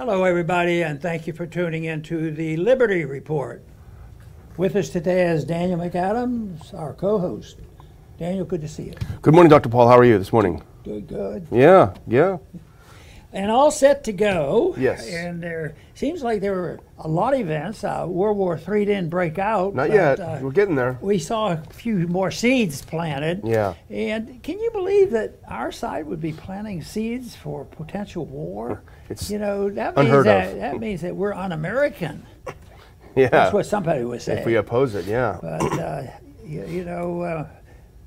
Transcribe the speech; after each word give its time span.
Hello, 0.00 0.24
everybody, 0.24 0.80
and 0.80 0.98
thank 0.98 1.26
you 1.26 1.34
for 1.34 1.44
tuning 1.44 1.84
in 1.84 2.00
to 2.04 2.30
the 2.30 2.56
Liberty 2.56 3.04
Report. 3.04 3.62
With 4.56 4.74
us 4.74 4.88
today 4.88 5.28
is 5.28 5.44
Daniel 5.44 5.78
McAdams, 5.78 6.72
our 6.72 6.94
co 6.94 7.18
host. 7.18 7.58
Daniel, 8.18 8.46
good 8.46 8.62
to 8.62 8.66
see 8.66 8.84
you. 8.84 8.94
Good 9.20 9.34
morning, 9.34 9.50
Dr. 9.50 9.68
Paul. 9.68 9.88
How 9.88 9.98
are 9.98 10.04
you 10.04 10.16
this 10.16 10.32
morning? 10.32 10.62
Good, 10.84 11.06
good. 11.06 11.46
Yeah, 11.50 11.92
yeah. 12.06 12.38
And 13.34 13.50
all 13.50 13.70
set 13.70 14.02
to 14.04 14.12
go. 14.14 14.74
Yes. 14.78 15.06
And 15.06 15.42
there 15.42 15.74
seems 15.92 16.22
like 16.22 16.40
there 16.40 16.54
were 16.54 16.80
a 16.98 17.06
lot 17.06 17.34
of 17.34 17.40
events. 17.40 17.84
Uh, 17.84 18.06
World 18.08 18.38
War 18.38 18.58
III 18.58 18.86
didn't 18.86 19.10
break 19.10 19.38
out. 19.38 19.74
Not 19.74 19.88
but, 19.88 19.94
yet. 19.94 20.18
uh, 20.18 20.38
We're 20.40 20.50
getting 20.50 20.76
there. 20.76 20.98
we 21.02 21.18
saw 21.18 21.52
a 21.52 21.56
few 21.74 22.08
more 22.08 22.30
seeds 22.30 22.82
planted. 22.82 23.42
Yeah. 23.44 23.74
And 23.90 24.42
can 24.42 24.58
you 24.60 24.70
believe 24.70 25.10
that 25.10 25.34
our 25.46 25.70
side 25.70 26.06
would 26.06 26.22
be 26.22 26.32
planting 26.32 26.80
seeds 26.82 27.36
for 27.36 27.66
potential 27.66 28.24
war? 28.24 28.82
It's 29.10 29.28
you 29.28 29.38
know 29.38 29.68
that 29.70 29.96
means 29.96 30.24
that 30.24 30.58
that 30.60 30.78
means 30.78 31.00
that 31.02 31.14
we're 31.14 31.34
un-American. 31.34 32.24
Yeah. 33.16 33.28
That's 33.28 33.52
what 33.52 33.66
somebody 33.66 34.04
would 34.04 34.22
say. 34.22 34.38
if 34.38 34.46
we 34.46 34.54
oppose 34.54 34.94
it, 34.94 35.04
yeah. 35.04 35.36
But 35.42 35.78
uh, 35.80 36.02
you, 36.46 36.64
you 36.66 36.84
know, 36.84 37.22
uh, 37.22 37.48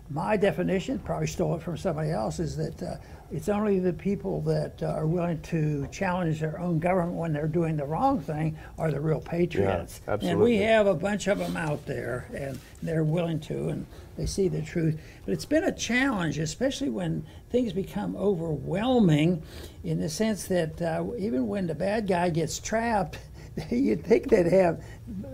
my 0.10 0.38
definition, 0.38 0.98
probably 1.00 1.28
stole 1.28 1.56
it 1.56 1.62
from 1.62 1.76
somebody 1.78 2.12
else, 2.12 2.40
is 2.40 2.56
that 2.56 2.82
uh, 2.82 2.96
it's 3.34 3.50
only 3.50 3.80
the 3.80 3.92
people 3.94 4.42
that 4.42 4.84
uh, 4.84 4.86
are 4.86 5.08
willing 5.08 5.42
to 5.42 5.88
challenge 5.92 6.40
their 6.40 6.60
own 6.60 6.78
government 6.78 7.18
when 7.18 7.34
they're 7.34 7.48
doing 7.48 7.76
the 7.76 7.84
wrong 7.86 8.22
thing 8.22 8.56
are 8.78 8.92
the 8.92 9.02
real 9.02 9.20
patriots. 9.20 10.02
And 10.30 10.40
we 10.40 10.58
have 10.58 10.86
a 10.86 10.94
bunch 10.94 11.26
of 11.28 11.40
them 11.40 11.58
out 11.58 11.84
there, 11.88 12.28
and 12.36 12.60
they're 12.84 13.04
willing 13.04 13.40
to, 13.42 13.70
and 13.70 13.88
they 14.18 14.28
see 14.28 14.50
the 14.50 14.62
truth. 14.62 15.02
But 15.26 15.34
it's 15.34 15.46
been 15.46 15.64
a 15.64 15.72
challenge, 15.72 16.38
especially 16.38 16.90
when 16.90 17.26
things 17.50 17.74
become 17.74 18.16
overwhelming, 18.16 19.42
in 19.84 20.00
the 20.00 20.10
sense 20.10 20.46
that 20.46 20.80
uh, 20.80 21.04
even 21.18 21.48
when 21.48 21.66
the 21.66 21.76
bad 21.76 22.08
guy 22.08 22.30
gets 22.30 22.60
trapped. 22.60 23.18
You'd 23.70 24.04
think 24.04 24.30
they'd 24.30 24.48
have 24.48 24.84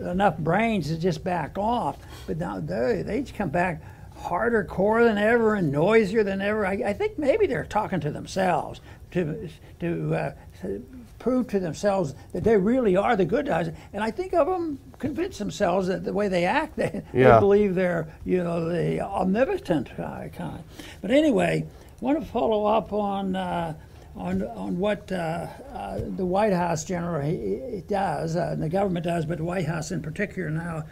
enough 0.02 0.38
brains 0.38 0.88
to 0.88 0.98
just 0.98 1.24
back 1.24 1.58
off, 1.58 1.98
but 2.28 2.38
now 2.38 2.60
they 2.60 3.02
they 3.02 3.22
just 3.22 3.34
come 3.34 3.48
back 3.48 3.82
harder 4.20 4.64
core 4.64 5.04
than 5.04 5.18
ever 5.18 5.56
and 5.56 5.72
noisier 5.72 6.24
than 6.24 6.42
ever. 6.42 6.66
I, 6.66 6.74
I 6.86 6.94
think 6.94 7.18
maybe 7.18 7.48
they're 7.48 7.64
talking 7.66 8.00
to 8.02 8.12
themselves 8.12 8.82
to 9.12 9.50
to, 9.80 10.14
uh, 10.16 10.34
to 10.62 10.86
prove 11.20 11.48
to 11.48 11.60
themselves 11.60 12.14
that 12.34 12.44
they 12.44 12.56
really 12.58 12.96
are 12.96 13.16
the 13.16 13.26
good 13.26 13.46
guys. 13.48 13.72
And 13.94 14.04
I 14.04 14.12
think 14.12 14.34
of 14.34 14.48
them 14.48 14.80
convince 15.00 15.38
themselves 15.38 15.88
that 15.88 16.04
the 16.04 16.14
way 16.14 16.28
they 16.28 16.46
act, 16.46 16.76
they, 16.78 17.02
Yeah. 17.14 17.34
they 17.36 17.40
believe 17.40 17.76
they're 17.76 18.08
you 18.26 18.44
know 18.44 18.70
the 18.70 19.02
omnipotent 19.02 19.90
uh, 20.00 20.28
kind. 20.30 20.64
But 21.02 21.12
anyway, 21.12 21.66
want 22.02 22.20
to 22.20 22.26
follow 22.26 22.66
up 22.66 22.94
on. 22.94 23.36
Uh, 23.36 23.74
on, 24.16 24.44
on 24.44 24.78
what 24.78 25.12
uh, 25.12 25.48
uh, 25.74 26.00
the 26.16 26.26
White 26.26 26.54
House 26.54 26.84
generally 26.84 27.84
does, 27.88 28.36
uh, 28.36 28.50
and 28.52 28.62
the 28.62 28.70
government 28.70 29.06
does, 29.06 29.26
but 29.26 29.38
the 29.38 29.44
White 29.44 29.66
House 29.66 29.92
in 29.92 30.02
particular 30.02 30.50
now 30.50 30.84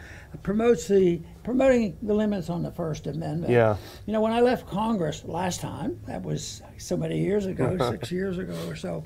promotes 0.42 0.88
the 0.88 1.20
promoting 1.42 1.96
the 2.02 2.14
limits 2.14 2.48
on 2.48 2.62
the 2.62 2.70
First 2.70 3.06
Amendment. 3.06 3.52
Yeah. 3.52 3.76
You 4.06 4.12
know, 4.12 4.20
when 4.20 4.32
I 4.32 4.40
left 4.40 4.66
Congress 4.66 5.24
last 5.24 5.60
time, 5.60 6.00
that 6.06 6.22
was 6.22 6.62
so 6.78 6.96
many 6.96 7.18
years 7.18 7.46
ago, 7.46 7.76
six 7.90 8.10
years 8.10 8.38
ago 8.38 8.56
or 8.68 8.76
so, 8.76 9.04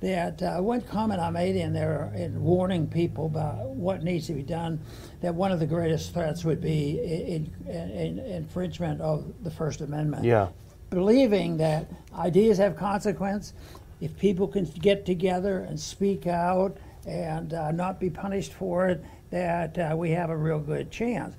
that 0.00 0.40
uh, 0.42 0.58
one 0.58 0.80
comment 0.82 1.20
I 1.20 1.30
made 1.30 1.56
in 1.56 1.72
there 1.72 2.12
in 2.14 2.40
warning 2.40 2.86
people 2.86 3.26
about 3.26 3.66
what 3.70 4.02
needs 4.04 4.26
to 4.28 4.32
be 4.32 4.42
done, 4.42 4.80
that 5.20 5.34
one 5.34 5.50
of 5.50 5.58
the 5.58 5.66
greatest 5.66 6.14
threats 6.14 6.44
would 6.44 6.60
be 6.60 7.00
in, 7.00 7.52
in, 7.66 7.90
in 7.90 8.18
infringement 8.20 9.00
of 9.00 9.32
the 9.42 9.50
First 9.50 9.80
Amendment 9.80 10.24
Yeah. 10.24 10.48
Believing 10.90 11.56
that 11.58 11.86
ideas 12.14 12.58
have 12.58 12.76
consequence. 12.76 13.52
If 14.00 14.16
people 14.18 14.46
can 14.46 14.64
get 14.64 15.04
together 15.04 15.60
and 15.60 15.78
speak 15.78 16.26
out 16.26 16.76
and 17.06 17.52
uh, 17.52 17.72
not 17.72 17.98
be 17.98 18.10
punished 18.10 18.52
for 18.52 18.88
it, 18.88 19.04
that 19.30 19.78
uh, 19.78 19.94
we 19.96 20.10
have 20.10 20.30
a 20.30 20.36
real 20.36 20.60
good 20.60 20.90
chance. 20.90 21.36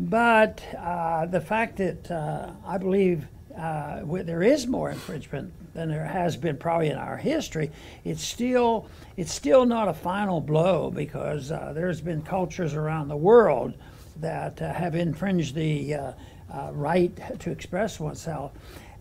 But 0.00 0.62
uh, 0.76 1.26
the 1.26 1.40
fact 1.40 1.76
that 1.76 2.10
uh, 2.10 2.52
I 2.66 2.78
believe 2.78 3.26
uh, 3.56 4.02
there 4.04 4.42
is 4.42 4.66
more 4.66 4.90
infringement 4.90 5.52
than 5.74 5.88
there 5.88 6.04
has 6.04 6.36
been 6.36 6.56
probably 6.56 6.88
in 6.88 6.96
our 6.96 7.16
history, 7.16 7.70
it's 8.04 8.22
still 8.22 8.88
it's 9.16 9.32
still 9.32 9.66
not 9.66 9.88
a 9.88 9.94
final 9.94 10.40
blow 10.40 10.90
because 10.90 11.50
uh, 11.50 11.72
there's 11.74 12.00
been 12.00 12.22
cultures 12.22 12.74
around 12.74 13.08
the 13.08 13.16
world 13.16 13.74
that 14.16 14.58
have 14.58 14.94
infringed 14.94 15.54
the 15.54 16.14
right 16.72 17.38
to 17.40 17.50
express 17.50 18.00
oneself. 18.00 18.52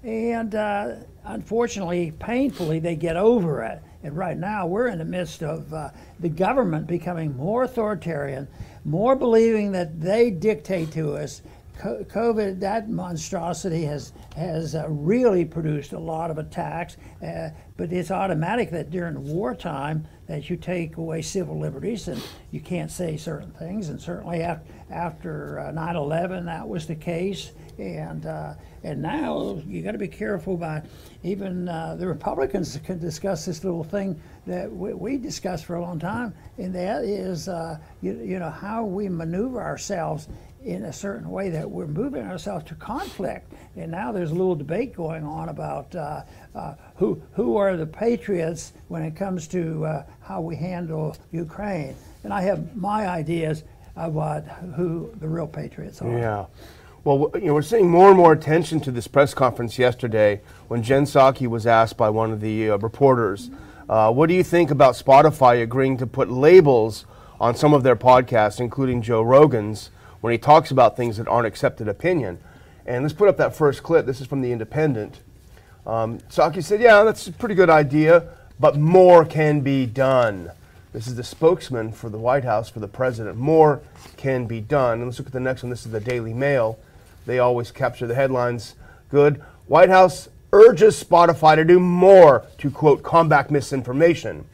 And 0.04 0.54
uh, 0.56 0.96
unfortunately, 1.26 2.12
painfully, 2.20 2.80
they 2.80 2.96
get 2.96 3.18
over 3.18 3.64
it. 3.64 3.82
And 4.04 4.16
right 4.16 4.38
now, 4.38 4.68
we're 4.68 4.88
in 4.88 5.00
the 5.00 5.06
midst 5.06 5.44
of 5.44 5.74
uh, 5.74 5.90
the 6.20 6.30
government 6.30 6.88
becoming 6.88 7.36
more 7.36 7.64
authoritarian, 7.64 8.48
more 8.86 9.16
believing 9.16 9.72
that 9.74 10.00
they 10.00 10.30
dictate 10.30 10.92
to 10.94 11.16
us. 11.16 11.42
Co- 11.80 12.04
COVID, 12.04 12.60
that 12.62 12.90
monstrosity 12.90 13.84
has 13.84 14.14
has 14.36 14.76
uh, 14.76 14.86
really 14.88 15.46
produced 15.46 15.94
a 15.94 16.00
lot 16.00 16.32
of 16.32 16.38
attacks. 16.38 16.98
Uh, 17.24 17.50
but 17.76 17.92
it's 17.92 18.12
automatic 18.12 18.72
that 18.72 18.90
during 18.92 19.24
wartime 19.24 20.08
that 20.28 20.50
you 20.50 20.58
take 20.58 20.98
away 20.98 21.22
civil 21.22 21.60
liberties 21.60 22.08
and 22.08 22.22
you 22.52 22.60
can't 22.60 22.92
say 22.92 23.18
certain 23.18 23.52
things. 23.52 23.90
And 23.90 24.00
certainly 24.00 24.42
af- 24.42 24.62
after 24.90 25.60
uh, 25.60 25.72
9/11, 25.72 26.46
that 26.46 26.68
was 26.68 26.88
the 26.88 26.96
case. 26.96 27.52
And 27.78 28.26
uh, 28.26 28.54
and 28.84 29.02
now 29.02 29.62
you 29.68 29.84
got 29.84 29.92
to 29.92 29.98
be 29.98 30.08
careful 30.08 30.56
about 30.56 30.84
even 31.24 31.70
uh, 31.70 31.96
the 31.96 32.08
Republicans 32.08 32.80
can 32.86 33.00
discuss 33.00 33.46
this 33.46 33.64
little 33.64 33.84
thing 33.84 34.20
that 34.48 34.72
we, 34.72 34.94
we 34.94 35.18
discussed 35.18 35.66
for 35.66 35.76
a 35.76 35.82
long 35.82 36.00
time, 36.00 36.34
and 36.58 36.74
that 36.74 37.04
is 37.04 37.48
uh, 37.48 37.78
you, 38.02 38.14
you 38.24 38.40
know 38.40 38.50
how 38.50 38.84
we 38.84 39.10
maneuver 39.10 39.62
ourselves 39.62 40.28
in 40.64 40.86
a 40.86 40.94
certain 40.94 41.30
way 41.30 41.50
that 41.50 41.70
we're 41.70 41.88
moving 41.88 42.26
ourselves 42.26 42.66
to 42.66 42.76
conflict. 42.76 43.54
And 43.76 43.92
now 43.92 44.12
there's 44.12 44.32
a 44.32 44.36
little 44.36 44.56
debate 44.56 44.96
going 44.96 45.24
on 45.24 45.50
about 45.50 45.96
uh, 45.96 46.24
uh, 46.56 46.74
who 46.96 47.22
who 47.34 47.58
are 47.58 47.78
the 47.78 47.86
patriots 47.86 48.74
when 48.88 49.04
it 49.04 49.16
comes 49.16 49.48
to 49.50 49.86
uh, 49.86 50.04
how 50.22 50.42
we 50.42 50.56
handle 50.56 51.16
Ukraine. 51.32 51.96
And 52.24 52.34
I 52.34 52.42
have 52.42 52.76
my 52.76 53.08
ideas 53.08 53.64
about 53.96 54.44
who 54.76 55.12
the 55.20 55.28
real 55.28 55.48
patriots 55.48 56.02
are. 56.02 56.18
Yeah. 56.18 56.46
Well, 57.08 57.32
you 57.36 57.48
know, 57.48 57.54
we're 57.54 57.62
seeing 57.62 57.90
more 57.90 58.10
and 58.10 58.18
more 58.18 58.34
attention 58.34 58.82
to 58.82 58.92
this 58.92 59.08
press 59.08 59.34
conference 59.34 59.80
yesterday 59.80 60.42
when 60.68 60.84
Jen 60.84 61.06
Psaki 61.06 61.48
was 61.48 61.66
asked 61.66 61.96
by 61.96 62.10
one 62.10 62.34
of 62.34 62.42
the 62.42 62.72
uh, 62.72 62.78
reporters, 62.80 63.50
uh, 63.88 64.12
what 64.12 64.28
do 64.28 64.36
you 64.36 64.44
think 64.44 64.72
about 64.72 64.96
Spotify 64.96 65.64
agreeing 65.64 65.96
to 66.00 66.06
put 66.06 66.30
labels 66.30 67.06
on 67.40 67.56
some 67.56 67.74
of 67.74 67.84
their 67.84 67.96
podcasts, 67.96 68.60
including 68.60 69.02
Joe 69.02 69.22
Rogan's, 69.22 69.90
when 70.20 70.32
he 70.32 70.38
talks 70.38 70.70
about 70.70 70.98
things 70.98 71.16
that 71.16 71.30
aren't 71.30 71.48
accepted 71.48 71.88
opinion? 71.88 72.40
And 72.86 73.04
let's 73.04 73.14
put 73.14 73.30
up 73.30 73.38
that 73.38 73.56
first 73.56 73.84
clip. 73.84 74.06
This 74.06 74.20
is 74.20 74.28
from 74.28 74.42
The 74.42 74.52
Independent. 74.52 75.22
Um, 75.86 76.18
Psaki 76.30 76.62
said, 76.62 76.82
yeah, 76.82 77.06
that's 77.06 77.26
a 77.26 77.32
pretty 77.32 77.56
good 77.56 77.70
idea, 77.70 78.28
but 78.60 78.76
more 78.76 79.24
can 79.24 79.62
be 79.62 79.86
done. 79.86 80.52
This 80.92 81.08
is 81.08 81.16
the 81.16 81.24
spokesman 81.24 81.94
for 81.94 82.10
the 82.10 82.20
White 82.20 82.44
House 82.44 82.68
for 82.68 82.82
the 82.82 82.88
president. 82.90 83.38
More 83.38 83.82
can 84.18 84.46
be 84.46 84.60
done. 84.60 84.98
And 84.98 85.06
let's 85.06 85.20
look 85.20 85.28
at 85.28 85.34
the 85.34 85.40
next 85.40 85.64
one. 85.64 85.70
This 85.70 85.86
is 85.86 85.94
the 85.94 86.02
Daily 86.02 86.34
Mail. 86.34 86.78
They 87.28 87.40
always 87.40 87.72
capture 87.72 88.08
the 88.08 88.16
headlines 88.16 88.76
good. 89.10 89.44
White 89.68 89.90
House 89.90 90.30
urges 90.54 91.04
Spotify 91.04 91.58
to 91.58 91.66
do 91.66 91.78
more 91.78 92.46
to, 92.58 92.72
quote, 92.72 93.04
combat 93.04 93.52
misinformation 93.52 94.46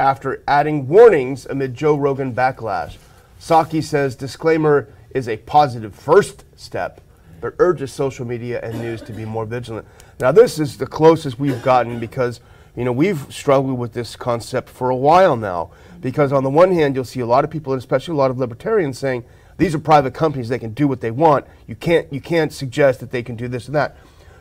after 0.00 0.42
adding 0.48 0.88
warnings 0.88 1.46
amid 1.46 1.74
Joe 1.74 1.96
Rogan 1.96 2.34
backlash. 2.34 2.96
Psaki 3.40 3.82
says 3.82 4.16
disclaimer 4.16 4.92
is 5.12 5.28
a 5.28 5.36
positive 5.36 5.94
first 5.94 6.44
step, 6.56 7.00
but 7.40 7.54
urges 7.60 7.92
social 7.92 8.26
media 8.26 8.60
and 8.64 8.80
news 8.80 9.00
to 9.02 9.12
be 9.12 9.24
more 9.24 9.46
vigilant. 9.46 9.86
Now, 10.18 10.32
this 10.32 10.58
is 10.58 10.76
the 10.76 10.86
closest 10.88 11.38
we've 11.38 11.62
gotten 11.62 12.00
because 12.00 12.40
you 12.76 12.84
know 12.84 12.92
we've 12.92 13.32
struggled 13.32 13.78
with 13.78 13.92
this 13.92 14.16
concept 14.16 14.68
for 14.68 14.90
a 14.90 14.96
while 14.96 15.36
now. 15.36 15.70
Because 16.00 16.32
on 16.32 16.42
the 16.42 16.50
one 16.50 16.72
hand, 16.72 16.96
you'll 16.96 17.04
see 17.04 17.20
a 17.20 17.26
lot 17.26 17.44
of 17.44 17.50
people, 17.50 17.72
and 17.72 17.78
especially 17.78 18.14
a 18.14 18.16
lot 18.16 18.30
of 18.30 18.38
libertarians, 18.38 18.98
saying 18.98 19.24
these 19.58 19.74
are 19.74 19.78
private 19.78 20.14
companies; 20.14 20.48
they 20.48 20.58
can 20.58 20.72
do 20.72 20.88
what 20.88 21.00
they 21.00 21.10
want. 21.10 21.44
You 21.66 21.74
can't 21.74 22.10
you 22.12 22.20
can't 22.20 22.52
suggest 22.52 23.00
that 23.00 23.10
they 23.10 23.22
can 23.22 23.36
do 23.36 23.48
this 23.48 23.66
and 23.66 23.74
that. 23.74 23.96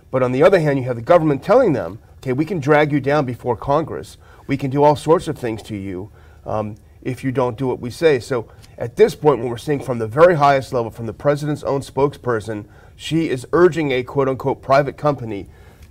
But 0.09 0.23
on 0.23 0.31
the 0.31 0.43
other 0.43 0.59
hand, 0.59 0.79
you 0.79 0.85
have 0.85 0.95
the 0.95 1.01
government 1.01 1.43
telling 1.43 1.73
them, 1.73 1.99
okay, 2.19 2.31
we 2.31 2.45
can 2.45 2.59
drag 2.59 2.91
you 2.91 3.01
down 3.01 3.25
before 3.25 3.57
Congress. 3.57 4.17
We 4.47 4.55
can 4.55 4.69
do 4.69 4.83
all 4.83 4.95
sorts 4.95 5.27
of 5.27 5.37
things 5.37 5.61
to 5.63 5.75
you 5.75 6.11
um, 6.45 6.75
if 7.01 7.23
you 7.23 7.31
don't 7.31 7.57
do 7.57 7.67
what 7.67 7.81
we 7.81 7.89
say. 7.89 8.19
So 8.19 8.49
at 8.77 8.95
this 8.95 9.15
point, 9.15 9.39
when 9.39 9.49
we're 9.49 9.57
seeing 9.57 9.81
from 9.81 9.99
the 9.99 10.07
very 10.07 10.35
highest 10.35 10.71
level, 10.71 10.91
from 10.91 11.07
the 11.07 11.13
president's 11.13 11.63
own 11.63 11.81
spokesperson, 11.81 12.65
she 12.95 13.29
is 13.29 13.45
urging 13.51 13.91
a 13.91 14.03
quote 14.03 14.29
unquote 14.29 14.61
private 14.61 14.97
company 14.97 15.47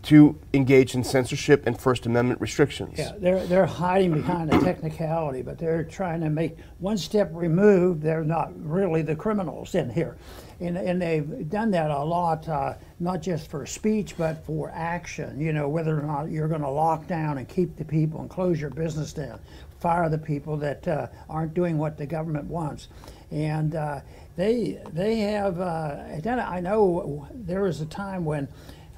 to 0.07 0.39
engage 0.55 0.95
in 0.95 1.03
censorship 1.03 1.67
and 1.67 1.81
First 1.81 2.07
Amendment 2.07 2.41
restrictions. 2.41 2.97
Yeah, 2.97 3.13
they're, 3.19 3.45
they're 3.47 3.67
hiding 3.67 4.13
behind 4.13 4.55
a 4.55 4.61
technicality, 4.61 5.43
but 5.43 5.59
they're 5.59 5.83
trying 5.83 6.21
to 6.21 6.31
make 6.31 6.57
one 6.79 6.97
step 6.97 7.29
removed. 7.33 8.03
They're 8.03 8.23
not 8.23 8.53
really 8.57 9.03
the 9.03 9.17
criminals 9.17 9.75
in 9.75 9.91
here. 9.91 10.17
And, 10.61 10.79
and 10.79 11.03
they've 11.03 11.51
done 11.51 11.73
that 11.73 11.91
a 11.91 12.05
lot, 12.05 12.49
uh, 12.49 12.75
not 13.01 13.21
just 13.21 13.51
for 13.51 13.67
speech, 13.67 14.17
but 14.17 14.47
for 14.47 14.71
action. 14.73 15.41
You 15.41 15.53
know, 15.53 15.69
whether 15.69 15.99
or 15.99 16.03
not 16.03 16.31
you're 16.31 16.49
going 16.49 16.63
to 16.63 16.71
lock 16.71 17.09
down 17.09 17.39
and 17.39 17.49
keep 17.49 17.77
the 17.77 17.85
people 17.85 18.21
and 18.21 18.31
close 18.31 18.61
your 18.61 18.71
business 18.71 19.13
down, 19.13 19.41
fire 19.81 20.09
the 20.09 20.19
people 20.19 20.57
that 20.59 20.87
uh, 20.87 21.09
aren't 21.29 21.53
doing 21.53 21.79
what 21.79 21.99
the 21.99 22.07
government 22.07 22.45
wants. 22.45 22.87
And 23.33 23.75
uh, 23.75 24.03
they, 24.37 24.81
they 24.93 25.19
have, 25.19 25.61
uh, 25.61 25.97
I 26.25 26.61
know 26.61 27.27
there 27.35 27.63
was 27.63 27.81
a 27.81 27.87
time 27.87 28.25
when 28.25 28.47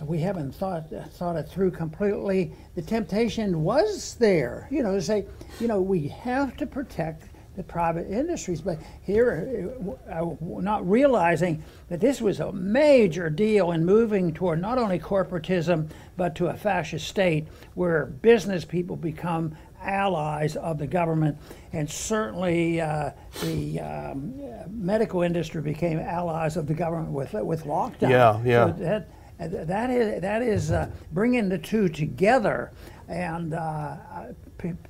we 0.02 0.18
haven't 0.18 0.54
thought 0.54 0.90
thought 1.12 1.36
it 1.36 1.48
through 1.48 1.72
completely. 1.72 2.52
The 2.74 2.82
temptation 2.82 3.62
was 3.62 4.14
there, 4.14 4.68
you 4.70 4.82
know, 4.82 4.94
to 4.94 5.02
say, 5.02 5.26
you 5.60 5.68
know, 5.68 5.80
we 5.80 6.08
have 6.08 6.56
to 6.58 6.66
protect 6.66 7.24
the 7.56 7.64
private 7.64 8.08
industries, 8.08 8.60
but 8.60 8.78
here, 9.02 9.74
uh, 10.08 10.24
not 10.40 10.88
realizing 10.88 11.60
that 11.88 11.98
this 11.98 12.20
was 12.20 12.38
a 12.38 12.52
major 12.52 13.28
deal 13.28 13.72
in 13.72 13.84
moving 13.84 14.32
toward 14.32 14.60
not 14.60 14.78
only 14.78 14.96
corporatism 14.96 15.90
but 16.16 16.36
to 16.36 16.46
a 16.46 16.54
fascist 16.54 17.08
state 17.08 17.48
where 17.74 18.06
business 18.06 18.64
people 18.64 18.94
become 18.94 19.56
allies 19.82 20.54
of 20.54 20.78
the 20.78 20.86
government, 20.86 21.36
and 21.72 21.90
certainly 21.90 22.80
uh, 22.80 23.10
the 23.42 23.80
um, 23.80 24.40
medical 24.70 25.22
industry 25.22 25.60
became 25.60 25.98
allies 25.98 26.56
of 26.56 26.68
the 26.68 26.74
government 26.74 27.10
with 27.10 27.32
with 27.32 27.64
lockdown. 27.64 28.10
Yeah, 28.10 28.40
yeah. 28.44 28.66
So 28.66 28.72
that, 28.84 29.08
that 29.38 29.90
is 29.90 30.20
that 30.20 30.42
is 30.42 30.70
uh, 30.72 30.90
bringing 31.12 31.48
the 31.48 31.58
two 31.58 31.88
together, 31.88 32.72
and 33.08 33.54
uh, 33.54 33.96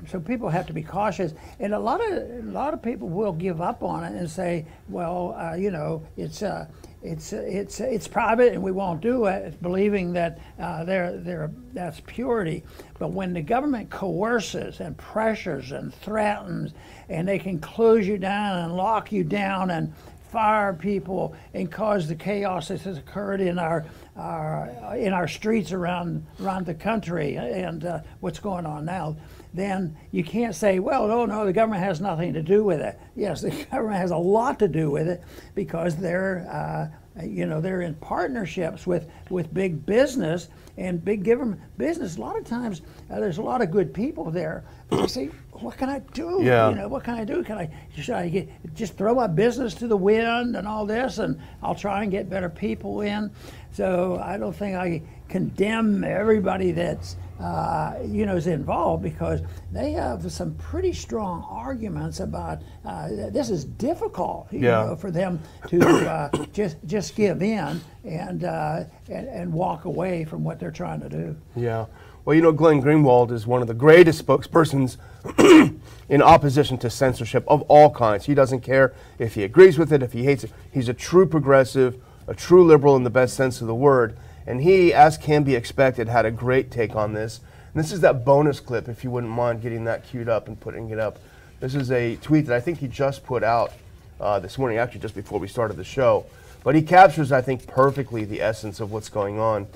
so 0.06 0.18
people 0.18 0.48
have 0.48 0.66
to 0.66 0.72
be 0.72 0.82
cautious. 0.82 1.34
And 1.60 1.74
a 1.74 1.78
lot 1.78 2.00
of 2.00 2.12
a 2.12 2.42
lot 2.50 2.72
of 2.72 2.82
people 2.82 3.08
will 3.08 3.32
give 3.32 3.60
up 3.60 3.82
on 3.82 4.04
it 4.04 4.18
and 4.18 4.28
say, 4.28 4.66
well, 4.88 5.34
uh, 5.38 5.54
you 5.54 5.70
know, 5.70 6.02
it's 6.16 6.42
uh, 6.42 6.66
it's 7.02 7.32
it's 7.32 7.80
it's 7.80 8.08
private 8.08 8.54
and 8.54 8.62
we 8.62 8.72
won't 8.72 9.00
do 9.00 9.26
it, 9.26 9.60
believing 9.62 10.12
that 10.14 10.38
uh, 10.58 10.84
they're, 10.84 11.18
they're, 11.18 11.50
that's 11.72 12.00
purity. 12.06 12.64
But 12.98 13.12
when 13.12 13.32
the 13.32 13.42
government 13.42 13.90
coerces 13.90 14.80
and 14.80 14.96
pressures 14.96 15.72
and 15.72 15.94
threatens, 15.94 16.72
and 17.08 17.28
they 17.28 17.38
can 17.38 17.60
close 17.60 18.06
you 18.06 18.18
down 18.18 18.58
and 18.64 18.76
lock 18.76 19.12
you 19.12 19.24
down 19.24 19.70
and 19.70 19.92
fire 20.30 20.74
people 20.74 21.34
and 21.54 21.70
cause 21.70 22.06
the 22.08 22.14
chaos 22.14 22.68
that 22.68 22.80
has 22.82 22.98
occurred 22.98 23.40
in 23.40 23.58
our, 23.58 23.84
our 24.18 24.96
in 24.96 25.12
our 25.12 25.28
streets 25.28 25.72
around 25.72 26.26
around 26.40 26.66
the 26.66 26.74
country 26.74 27.36
and 27.36 27.84
uh, 27.84 28.00
what's 28.20 28.38
going 28.38 28.66
on 28.66 28.84
now, 28.84 29.16
then 29.54 29.96
you 30.10 30.24
can't 30.24 30.54
say, 30.54 30.78
well, 30.78 31.06
no, 31.06 31.24
no, 31.24 31.46
the 31.46 31.52
government 31.52 31.82
has 31.82 32.00
nothing 32.00 32.32
to 32.34 32.42
do 32.42 32.64
with 32.64 32.80
it. 32.80 32.98
Yes, 33.14 33.40
the 33.42 33.50
government 33.70 33.96
has 33.96 34.10
a 34.10 34.16
lot 34.16 34.58
to 34.58 34.68
do 34.68 34.90
with 34.90 35.08
it 35.08 35.22
because 35.54 35.96
they're 35.96 36.46
uh, 36.50 37.24
you 37.24 37.46
know 37.46 37.60
they're 37.60 37.82
in 37.82 37.94
partnerships 37.94 38.86
with 38.86 39.08
with 39.30 39.52
big 39.52 39.84
business 39.86 40.48
and 40.78 41.04
big 41.04 41.24
government 41.24 41.60
business. 41.76 42.16
A 42.16 42.20
lot 42.20 42.38
of 42.38 42.44
times 42.44 42.82
uh, 43.10 43.18
there's 43.20 43.38
a 43.38 43.42
lot 43.42 43.60
of 43.60 43.70
good 43.70 43.92
people 43.92 44.30
there, 44.30 44.64
but 44.88 45.00
they 45.00 45.06
say, 45.08 45.30
what 45.52 45.76
can 45.76 45.88
I 45.88 45.98
do? 46.12 46.40
Yeah. 46.42 46.70
You 46.70 46.76
know, 46.76 46.88
what 46.88 47.04
can 47.04 47.14
I 47.14 47.24
do? 47.24 47.42
Can 47.42 47.58
I 47.58 47.70
should 47.96 48.14
I 48.14 48.28
get, 48.28 48.74
just 48.74 48.96
throw 48.96 49.14
my 49.14 49.26
business 49.26 49.74
to 49.74 49.88
the 49.88 49.96
wind 49.96 50.56
and 50.56 50.66
all 50.66 50.86
this, 50.86 51.18
and 51.18 51.40
I'll 51.62 51.74
try 51.74 52.02
and 52.02 52.12
get 52.12 52.30
better 52.30 52.48
people 52.48 53.00
in. 53.00 53.30
So 53.72 54.20
I 54.22 54.38
don't 54.38 54.54
think 54.54 54.76
I 54.76 55.02
condemn 55.28 56.04
everybody 56.04 56.72
that's 56.72 57.16
uh, 57.40 57.94
you 58.04 58.26
know 58.26 58.34
is 58.34 58.48
involved 58.48 59.02
because 59.02 59.40
they 59.72 59.92
have 59.92 60.30
some 60.32 60.54
pretty 60.56 60.92
strong 60.92 61.46
arguments 61.48 62.18
about 62.18 62.60
uh, 62.84 63.08
this 63.30 63.48
is 63.48 63.64
difficult 63.64 64.52
you 64.52 64.60
yeah. 64.60 64.86
know, 64.86 64.96
for 64.96 65.10
them 65.10 65.38
to 65.68 65.80
uh, 65.86 66.44
just 66.52 66.76
just 66.86 67.14
give 67.14 67.42
in 67.42 67.80
and, 68.04 68.44
uh, 68.44 68.84
and 69.08 69.28
and 69.28 69.52
walk 69.52 69.84
away 69.84 70.24
from 70.24 70.42
what 70.42 70.58
they're 70.58 70.70
trying 70.70 71.00
to 71.00 71.08
do. 71.08 71.36
Yeah. 71.54 71.86
Well, 72.24 72.34
you 72.34 72.42
know, 72.42 72.52
Glenn 72.52 72.82
Greenwald 72.82 73.30
is 73.30 73.46
one 73.46 73.62
of 73.62 73.68
the 73.68 73.74
greatest 73.74 74.26
spokespersons 74.26 74.98
in 76.10 76.20
opposition 76.20 76.76
to 76.78 76.90
censorship 76.90 77.42
of 77.48 77.62
all 77.62 77.90
kinds. 77.90 78.26
He 78.26 78.34
doesn't 78.34 78.60
care 78.60 78.92
if 79.18 79.34
he 79.34 79.44
agrees 79.44 79.78
with 79.78 79.92
it, 79.94 80.02
if 80.02 80.12
he 80.12 80.24
hates 80.24 80.44
it. 80.44 80.52
He's 80.70 80.90
a 80.90 80.94
true 80.94 81.26
progressive, 81.26 81.96
a 82.26 82.34
true 82.34 82.66
liberal 82.66 82.96
in 82.96 83.02
the 83.02 83.10
best 83.10 83.34
sense 83.34 83.62
of 83.62 83.66
the 83.66 83.74
word. 83.74 84.14
And 84.48 84.62
he, 84.62 84.94
as 84.94 85.18
can 85.18 85.42
be 85.42 85.54
expected, 85.54 86.08
had 86.08 86.24
a 86.24 86.30
great 86.30 86.70
take 86.70 86.96
on 86.96 87.12
this. 87.12 87.40
And 87.74 87.84
this 87.84 87.92
is 87.92 88.00
that 88.00 88.24
bonus 88.24 88.60
clip, 88.60 88.88
if 88.88 89.04
you 89.04 89.10
wouldn't 89.10 89.30
mind 89.30 89.60
getting 89.60 89.84
that 89.84 90.06
queued 90.06 90.26
up 90.26 90.48
and 90.48 90.58
putting 90.58 90.88
it 90.88 90.98
up. 90.98 91.18
This 91.60 91.74
is 91.74 91.92
a 91.92 92.16
tweet 92.16 92.46
that 92.46 92.56
I 92.56 92.60
think 92.60 92.78
he 92.78 92.88
just 92.88 93.26
put 93.26 93.44
out 93.44 93.74
uh, 94.18 94.38
this 94.38 94.56
morning, 94.56 94.78
actually 94.78 95.00
just 95.00 95.14
before 95.14 95.38
we 95.38 95.48
started 95.48 95.76
the 95.76 95.84
show. 95.84 96.24
But 96.64 96.74
he 96.74 96.80
captures, 96.80 97.30
I 97.30 97.42
think, 97.42 97.66
perfectly 97.66 98.24
the 98.24 98.40
essence 98.40 98.80
of 98.80 98.90
what's 98.90 99.10
going 99.10 99.38
on 99.38 99.66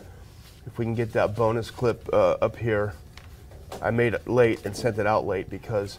if 0.67 0.79
we 0.79 0.87
can 0.87 0.95
get 0.95 1.13
that 1.13 1.37
bonus 1.37 1.71
clip 1.71 2.09
uh, 2.11 2.39
up 2.41 2.57
here. 2.57 2.95
I 3.83 3.91
made 3.91 4.15
it 4.15 4.27
late 4.27 4.65
and 4.65 4.75
sent 4.75 4.99
it 4.99 5.07
out 5.07 5.27
late 5.27 5.51
because 5.51 5.99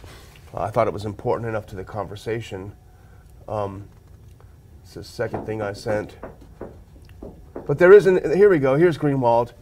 uh, 0.52 0.62
I 0.62 0.70
thought 0.70 0.88
it 0.88 0.92
was 0.92 1.04
important 1.04 1.48
enough 1.48 1.66
to 1.68 1.76
the 1.76 1.84
conversation. 1.84 2.72
Um, 3.46 3.84
it's 4.82 4.94
the 4.94 5.04
second 5.04 5.46
thing 5.46 5.62
I 5.62 5.74
sent. 5.74 6.16
But 7.66 7.78
there 7.78 7.92
isn't, 7.94 8.36
here 8.36 8.50
we 8.50 8.58
go, 8.58 8.76
here's 8.76 8.98
Greenwald. 8.98 9.52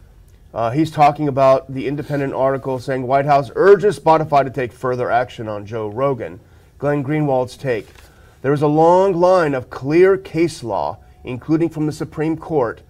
Uh, 0.53 0.71
he's 0.71 0.91
talking 0.91 1.29
about 1.29 1.73
the 1.73 1.87
independent 1.87 2.33
article 2.33 2.77
saying 2.77 3.07
White 3.07 3.25
House 3.25 3.49
urges 3.55 3.97
Spotify 3.97 4.43
to 4.43 4.49
take 4.49 4.73
further 4.73 5.09
action 5.09 5.47
on 5.47 5.65
Joe 5.65 5.87
Rogan. 5.87 6.41
Glenn 6.77 7.01
Greenwald's 7.01 7.55
take. 7.55 7.87
There 8.41 8.51
is 8.51 8.61
a 8.61 8.67
long 8.67 9.13
line 9.13 9.53
of 9.53 9.69
clear 9.69 10.17
case 10.17 10.63
law, 10.63 10.99
including 11.23 11.69
from 11.69 11.85
the 11.85 11.93
Supreme 11.93 12.35
Court, 12.35 12.81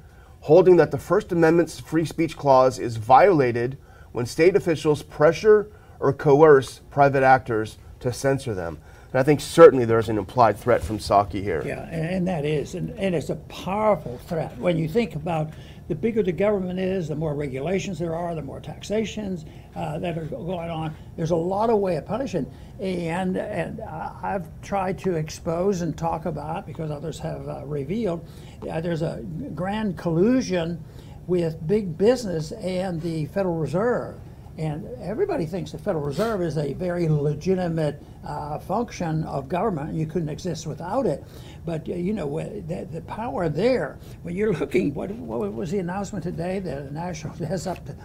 holding 0.41 0.77
that 0.77 0.89
the 0.89 0.97
First 0.97 1.31
Amendment's 1.31 1.79
free 1.79 2.05
speech 2.05 2.35
clause 2.35 2.79
is 2.79 2.97
violated 2.97 3.77
when 4.13 4.25
state 4.25 4.55
officials 4.55 5.03
pressure 5.03 5.69
or 5.99 6.11
coerce 6.11 6.79
private 6.89 7.21
actors 7.21 7.77
to 7.99 8.11
censor 8.11 8.55
them. 8.55 8.79
I 9.15 9.23
think 9.23 9.41
certainly 9.41 9.85
there's 9.85 10.09
an 10.09 10.17
implied 10.17 10.57
threat 10.57 10.83
from 10.83 10.97
Psaki 10.97 11.43
here. 11.43 11.61
Yeah, 11.65 11.83
and, 11.89 12.27
that 12.27 12.45
is, 12.45 12.73
and, 12.73 12.89
and 12.97 13.13
it's 13.13 13.29
a 13.29 13.35
powerful 13.35 14.17
threat. 14.27 14.57
When 14.57 14.77
you 14.77 14.87
think 14.87 15.15
about 15.15 15.51
the 15.87 15.95
bigger 15.95 16.23
the 16.23 16.31
government 16.31 16.79
is, 16.79 17.09
the 17.09 17.15
more 17.15 17.35
regulations 17.35 17.99
there 17.99 18.15
are, 18.15 18.33
the 18.33 18.41
more 18.41 18.59
taxations 18.59 19.45
uh, 19.75 19.99
that 19.99 20.17
are 20.17 20.25
going 20.25 20.69
on. 20.69 20.95
There's 21.15 21.31
a 21.31 21.35
lot 21.35 21.69
of 21.69 21.79
way 21.79 21.97
of 21.97 22.05
punishing, 22.05 22.51
and 22.79 23.37
and 23.37 23.81
I've 23.81 24.47
tried 24.61 24.97
to 24.99 25.15
expose 25.15 25.81
and 25.81 25.95
talk 25.97 26.25
about 26.25 26.65
because 26.65 26.89
others 26.89 27.19
have 27.19 27.47
uh, 27.47 27.65
revealed. 27.65 28.25
Uh, 28.67 28.79
there's 28.81 29.01
a 29.01 29.23
grand 29.53 29.97
collusion 29.97 30.83
with 31.27 31.65
big 31.67 31.97
business 31.97 32.51
and 32.53 33.01
the 33.01 33.25
Federal 33.27 33.55
Reserve. 33.55 34.15
And 34.57 34.87
everybody 35.01 35.45
thinks 35.45 35.71
the 35.71 35.79
Federal 35.79 36.03
Reserve 36.03 36.41
is 36.41 36.57
a 36.57 36.73
very 36.73 37.07
legitimate 37.09 38.03
uh, 38.25 38.59
function 38.59 39.23
of 39.23 39.49
government, 39.49 39.93
you 39.93 40.05
couldn't 40.05 40.29
exist 40.29 40.67
without 40.67 41.05
it. 41.05 41.23
But 41.65 41.87
uh, 41.89 41.93
you 41.93 42.13
know 42.13 42.39
the, 42.39 42.87
the, 42.91 43.01
power 43.01 43.49
there. 43.49 43.97
When 44.21 44.35
you're 44.35 44.53
looking, 44.59 44.93
what, 44.93 45.11
what, 45.11 45.53
was 45.53 45.71
the 45.71 45.79
announcement 45.79 46.23
today? 46.23 46.59
The 46.59 46.89
national 46.91 47.33
has 47.45 47.67
up 47.67 47.83
to 47.85 47.95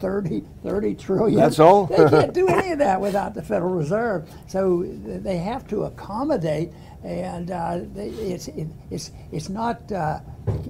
30, 0.00 0.44
30 0.62 0.94
trillion. 0.94 1.38
That's 1.38 1.58
all. 1.58 1.86
they 1.96 2.08
can't 2.08 2.32
do 2.32 2.48
any 2.48 2.72
of 2.72 2.78
that 2.78 3.00
without 3.00 3.34
the 3.34 3.42
Federal 3.42 3.74
Reserve. 3.74 4.28
So 4.46 4.84
they 4.84 5.38
have 5.38 5.66
to 5.68 5.84
accommodate, 5.84 6.72
and 7.04 7.50
uh, 7.50 7.80
it's 7.96 8.48
it, 8.48 8.68
it's 8.90 9.12
it's 9.30 9.48
not 9.48 9.90
uh, 9.92 10.20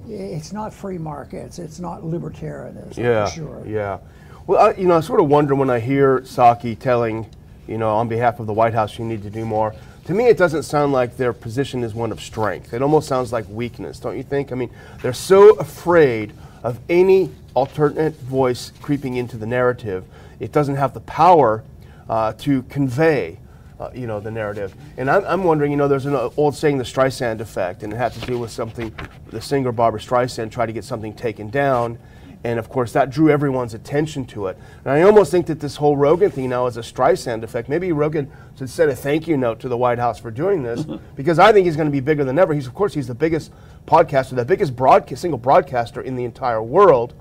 it's 0.07 0.53
not 0.53 0.73
free 0.73 0.97
markets. 0.97 1.59
It's 1.59 1.79
not 1.79 2.01
libertarianism. 2.01 2.97
Yeah, 2.97 3.29
sure. 3.29 3.63
Yeah. 3.65 3.99
Well, 4.45 4.59
I, 4.59 4.73
you 4.79 4.87
know, 4.87 4.97
I 4.97 4.99
sort 5.01 5.19
of 5.19 5.29
wonder 5.29 5.55
when 5.55 5.69
I 5.69 5.79
hear 5.79 6.19
Psaki 6.19 6.77
telling, 6.77 7.27
you 7.67 7.77
know, 7.77 7.95
on 7.95 8.07
behalf 8.07 8.39
of 8.39 8.47
the 8.47 8.53
White 8.53 8.73
House, 8.73 8.99
you 8.99 9.05
need 9.05 9.23
to 9.23 9.29
do 9.29 9.45
more 9.45 9.73
to 10.05 10.13
me, 10.13 10.27
it 10.27 10.37
doesn't 10.37 10.63
sound 10.63 10.91
like 10.91 11.15
their 11.15 11.31
position 11.31 11.83
is 11.83 11.93
one 11.93 12.11
of 12.11 12.19
strength. 12.19 12.73
It 12.73 12.81
almost 12.81 13.07
sounds 13.07 13.31
like 13.31 13.47
weakness, 13.47 13.99
don't 13.99 14.17
you 14.17 14.23
think? 14.23 14.51
I 14.51 14.55
mean, 14.55 14.69
they're 15.01 15.13
so 15.13 15.51
afraid 15.55 16.33
of 16.61 16.79
any 16.89 17.31
alternate 17.53 18.15
voice 18.15 18.73
creeping 18.81 19.15
into 19.15 19.37
the 19.37 19.45
narrative. 19.45 20.03
It 20.39 20.51
doesn't 20.51 20.75
have 20.75 20.93
the 20.93 20.99
power 21.01 21.63
uh, 22.09 22.33
to 22.39 22.63
convey, 22.63 23.39
uh, 23.79 23.91
you 23.95 24.05
know, 24.05 24.19
the 24.19 24.31
narrative. 24.31 24.75
And 24.97 25.09
I'm, 25.09 25.23
I'm, 25.23 25.43
wondering, 25.45 25.71
you 25.71 25.77
know, 25.77 25.87
there's 25.87 26.05
an 26.05 26.15
old 26.15 26.55
saying, 26.55 26.79
the 26.79 26.83
Streisand 26.83 27.39
effect, 27.39 27.83
and 27.83 27.93
it 27.93 27.95
had 27.95 28.11
to 28.13 28.21
do 28.25 28.37
with 28.37 28.51
something. 28.51 28.93
The 29.29 29.41
singer 29.41 29.71
Barbara 29.71 30.01
Streisand 30.01 30.51
tried 30.51 30.65
to 30.65 30.73
get 30.73 30.83
something 30.83 31.13
taken 31.13 31.49
down, 31.49 31.97
and 32.43 32.59
of 32.59 32.69
course, 32.69 32.91
that 32.93 33.09
drew 33.09 33.29
everyone's 33.29 33.73
attention 33.73 34.25
to 34.25 34.47
it. 34.47 34.57
And 34.83 34.91
I 34.93 35.01
almost 35.03 35.31
think 35.31 35.45
that 35.47 35.59
this 35.59 35.77
whole 35.77 35.95
Rogan 35.95 36.29
thing 36.29 36.49
now 36.49 36.67
is 36.67 36.75
a 36.77 36.81
Streisand 36.81 37.43
effect. 37.43 37.69
Maybe 37.69 37.91
Rogan 37.91 38.31
should 38.57 38.69
send 38.69 38.91
a 38.91 38.95
thank 38.95 39.27
you 39.27 39.37
note 39.37 39.59
to 39.61 39.69
the 39.69 39.77
White 39.77 39.99
House 39.99 40.19
for 40.19 40.29
doing 40.31 40.63
this, 40.63 40.85
because 41.15 41.39
I 41.39 41.51
think 41.53 41.65
he's 41.65 41.75
going 41.75 41.87
to 41.87 41.91
be 41.91 42.01
bigger 42.01 42.23
than 42.23 42.37
ever. 42.37 42.53
He's, 42.53 42.67
of 42.67 42.73
course, 42.73 42.93
he's 42.93 43.07
the 43.07 43.15
biggest 43.15 43.51
podcaster, 43.87 44.35
the 44.35 44.45
biggest 44.45 44.75
broadca- 44.75 45.17
single 45.17 45.37
broadcaster 45.39 46.01
in 46.01 46.15
the 46.15 46.25
entire 46.25 46.61
world. 46.61 47.13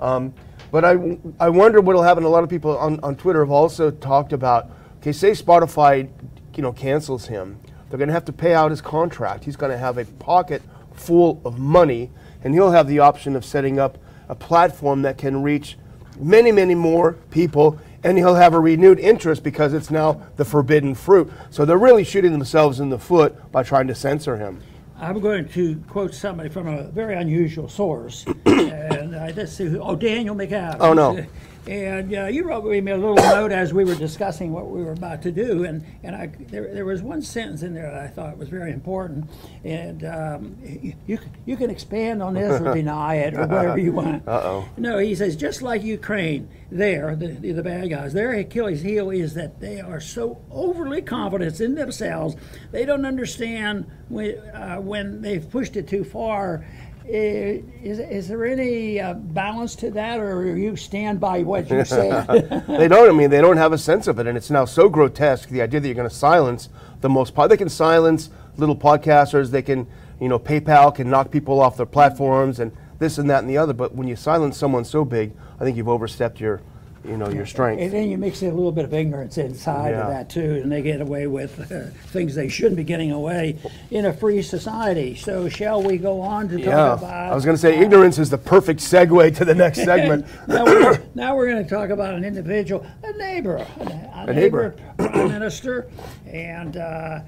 Um, 0.00 0.32
But 0.70 0.86
I, 0.86 1.18
I 1.38 1.50
wonder 1.50 1.82
what'll 1.82 2.02
happen. 2.02 2.24
A 2.24 2.28
lot 2.30 2.42
of 2.42 2.48
people 2.48 2.78
on, 2.78 2.98
on 3.02 3.14
Twitter 3.16 3.40
have 3.40 3.50
also 3.50 3.90
talked 3.90 4.32
about, 4.32 4.70
okay, 5.00 5.12
say 5.12 5.32
Spotify, 5.32 6.08
you 6.56 6.62
know, 6.62 6.72
cancels 6.72 7.26
him. 7.26 7.60
They're 7.90 7.98
going 7.98 8.08
to 8.08 8.14
have 8.14 8.24
to 8.24 8.32
pay 8.32 8.54
out 8.54 8.70
his 8.70 8.80
contract. 8.80 9.44
He's 9.44 9.56
going 9.56 9.70
to 9.70 9.76
have 9.76 9.98
a 9.98 10.06
pocket 10.06 10.62
full 10.94 11.42
of 11.44 11.58
money, 11.58 12.10
and 12.42 12.54
he'll 12.54 12.70
have 12.70 12.88
the 12.88 13.00
option 13.00 13.36
of 13.36 13.44
setting 13.44 13.78
up 13.78 13.98
a 14.28 14.34
platform 14.34 15.02
that 15.02 15.18
can 15.18 15.42
reach 15.42 15.76
many, 16.18 16.52
many 16.52 16.74
more 16.74 17.14
people, 17.30 17.78
and 18.04 18.18
he'll 18.18 18.34
have 18.34 18.54
a 18.54 18.60
renewed 18.60 18.98
interest 18.98 19.42
because 19.42 19.72
it's 19.72 19.90
now 19.90 20.22
the 20.36 20.44
forbidden 20.44 20.94
fruit. 20.94 21.32
So 21.50 21.64
they're 21.64 21.78
really 21.78 22.04
shooting 22.04 22.32
themselves 22.32 22.80
in 22.80 22.90
the 22.90 22.98
foot 22.98 23.50
by 23.52 23.62
trying 23.62 23.86
to 23.88 23.94
censor 23.94 24.36
him. 24.36 24.60
I'm 25.02 25.18
going 25.18 25.48
to 25.48 25.82
quote 25.88 26.14
somebody 26.14 26.48
from 26.48 26.68
a 26.68 26.84
very 26.84 27.16
unusual 27.16 27.68
source, 27.68 28.24
and 28.46 29.01
See, 29.46 29.76
oh, 29.78 29.96
Daniel 29.96 30.34
McAdams. 30.34 30.76
Oh, 30.80 30.92
no. 30.92 31.24
And 31.64 32.12
uh, 32.12 32.24
you 32.24 32.42
wrote 32.42 32.64
me 32.64 32.78
a 32.90 32.96
little 32.96 33.14
note 33.14 33.52
as 33.52 33.72
we 33.72 33.84
were 33.84 33.94
discussing 33.94 34.50
what 34.50 34.68
we 34.68 34.82
were 34.82 34.90
about 34.90 35.22
to 35.22 35.30
do, 35.30 35.62
and, 35.62 35.84
and 36.02 36.16
I, 36.16 36.26
there, 36.48 36.74
there 36.74 36.84
was 36.84 37.02
one 37.02 37.22
sentence 37.22 37.62
in 37.62 37.72
there 37.72 37.88
that 37.88 38.00
I 38.02 38.08
thought 38.08 38.36
was 38.36 38.48
very 38.48 38.72
important, 38.72 39.30
and 39.62 40.04
um, 40.04 40.56
you, 40.64 40.94
you, 41.06 41.18
can- 41.18 41.30
you 41.46 41.56
can 41.56 41.70
expand 41.70 42.20
on 42.20 42.34
this 42.34 42.60
or 42.60 42.74
deny 42.74 43.14
it 43.14 43.34
or 43.34 43.46
whatever 43.46 43.78
you 43.78 43.92
want. 43.92 44.26
Uh-oh. 44.26 44.68
No, 44.76 44.98
he 44.98 45.14
says, 45.14 45.36
just 45.36 45.62
like 45.62 45.84
Ukraine, 45.84 46.48
there, 46.72 47.14
the, 47.14 47.28
the, 47.28 47.52
the 47.52 47.62
bad 47.62 47.88
guys, 47.90 48.12
their 48.12 48.32
Achilles 48.32 48.82
heel 48.82 49.10
is 49.10 49.34
that 49.34 49.60
they 49.60 49.80
are 49.80 50.00
so 50.00 50.42
overly 50.50 51.00
confident 51.00 51.60
in 51.60 51.76
themselves, 51.76 52.34
they 52.72 52.84
don't 52.84 53.06
understand 53.06 53.86
when, 54.08 54.36
uh, 54.52 54.78
when 54.78 55.22
they've 55.22 55.48
pushed 55.48 55.76
it 55.76 55.86
too 55.86 56.02
far. 56.02 56.66
Eh, 57.08 57.60
Is, 57.82 57.98
is 57.98 58.28
there 58.28 58.44
any 58.46 59.00
uh, 59.00 59.14
balance 59.14 59.74
to 59.76 59.90
that, 59.90 60.20
or 60.20 60.56
you 60.56 60.76
stand 60.76 61.18
by 61.20 61.42
what 61.42 61.68
you 61.68 61.84
said? 61.84 62.26
they 62.68 62.88
don't. 62.88 63.08
I 63.08 63.12
mean, 63.12 63.30
they 63.30 63.40
don't 63.40 63.56
have 63.56 63.72
a 63.72 63.78
sense 63.78 64.06
of 64.06 64.18
it, 64.18 64.26
and 64.26 64.36
it's 64.36 64.50
now 64.50 64.64
so 64.64 64.88
grotesque. 64.88 65.48
The 65.48 65.62
idea 65.62 65.80
that 65.80 65.88
you're 65.88 65.94
going 65.96 66.08
to 66.08 66.14
silence 66.14 66.68
the 67.00 67.08
most. 67.08 67.34
Po- 67.34 67.48
they 67.48 67.56
can 67.56 67.68
silence 67.68 68.30
little 68.56 68.76
podcasters. 68.76 69.50
They 69.50 69.62
can, 69.62 69.86
you 70.20 70.28
know, 70.28 70.38
PayPal 70.38 70.94
can 70.94 71.10
knock 71.10 71.30
people 71.30 71.60
off 71.60 71.76
their 71.76 71.86
platforms, 71.86 72.60
and 72.60 72.70
this 72.98 73.18
and 73.18 73.28
that 73.30 73.40
and 73.40 73.50
the 73.50 73.58
other. 73.58 73.72
But 73.72 73.94
when 73.94 74.06
you 74.06 74.14
silence 74.16 74.56
someone 74.56 74.84
so 74.84 75.04
big, 75.04 75.32
I 75.58 75.64
think 75.64 75.76
you've 75.76 75.88
overstepped 75.88 76.40
your, 76.40 76.60
you 77.04 77.16
know, 77.16 77.28
your 77.28 77.46
strength. 77.46 77.80
And 77.82 77.92
then 77.92 78.10
you 78.10 78.16
mix 78.18 78.42
in 78.42 78.50
a 78.50 78.54
little 78.54 78.70
bit 78.72 78.84
of 78.84 78.94
ignorance 78.94 79.36
inside 79.38 79.90
Yeah. 79.90 80.02
of 80.02 80.08
that 80.10 80.30
too, 80.30 80.60
and 80.62 80.70
they 80.70 80.82
get 80.82 81.00
away 81.00 81.26
with 81.26 81.58
uh, 81.72 81.90
things 82.10 82.34
they 82.34 82.48
shouldn't 82.48 82.76
be 82.76 82.84
getting 82.84 83.10
away 83.10 83.58
in 83.90 84.06
a 84.06 84.12
free 84.12 84.40
society. 84.42 85.14
So, 85.16 85.48
shall 85.48 85.82
we 85.82 85.98
go 85.98 86.20
on 86.20 86.48
to 86.48 86.56
talk 86.58 86.66
yeah, 86.66 86.92
about? 86.94 87.32
I 87.32 87.34
was 87.34 87.44
going 87.44 87.56
to 87.56 87.60
say 87.60 87.78
ignorance 87.78 88.18
is 88.18 88.30
the 88.30 88.38
perfect 88.38 88.80
segue 88.80 89.34
to 89.36 89.44
the 89.44 89.54
next 89.54 89.82
segment. 89.84 90.26
now 90.48 90.64
we're, 90.64 91.02
now 91.14 91.36
we're 91.36 91.46
going 91.50 91.64
to 91.64 91.68
talk 91.68 91.90
about 91.90 92.14
an 92.14 92.24
individual, 92.24 92.86
a 93.02 93.12
neighbor, 93.14 93.56
a, 93.56 93.66
a 93.80 94.24
A 94.28 94.32
neighbor. 94.34 94.74
prime 94.98 95.28
minister, 95.28 95.88
and 96.26 96.76
uh, 96.76 97.20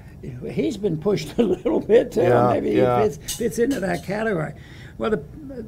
he's 0.51 0.77
been 0.77 0.97
pushed 0.97 1.37
a 1.37 1.43
little 1.43 1.79
bit 1.81 2.13
too. 2.13 2.21
Yeah, 2.21 2.49
Maybe 2.53 2.71
yeah. 2.71 3.03
he 3.03 3.09
fits, 3.09 3.35
fits 3.35 3.59
into 3.59 3.79
that 3.81 4.03
category. 4.05 4.53
Well, 4.97 5.09
the 5.11 5.17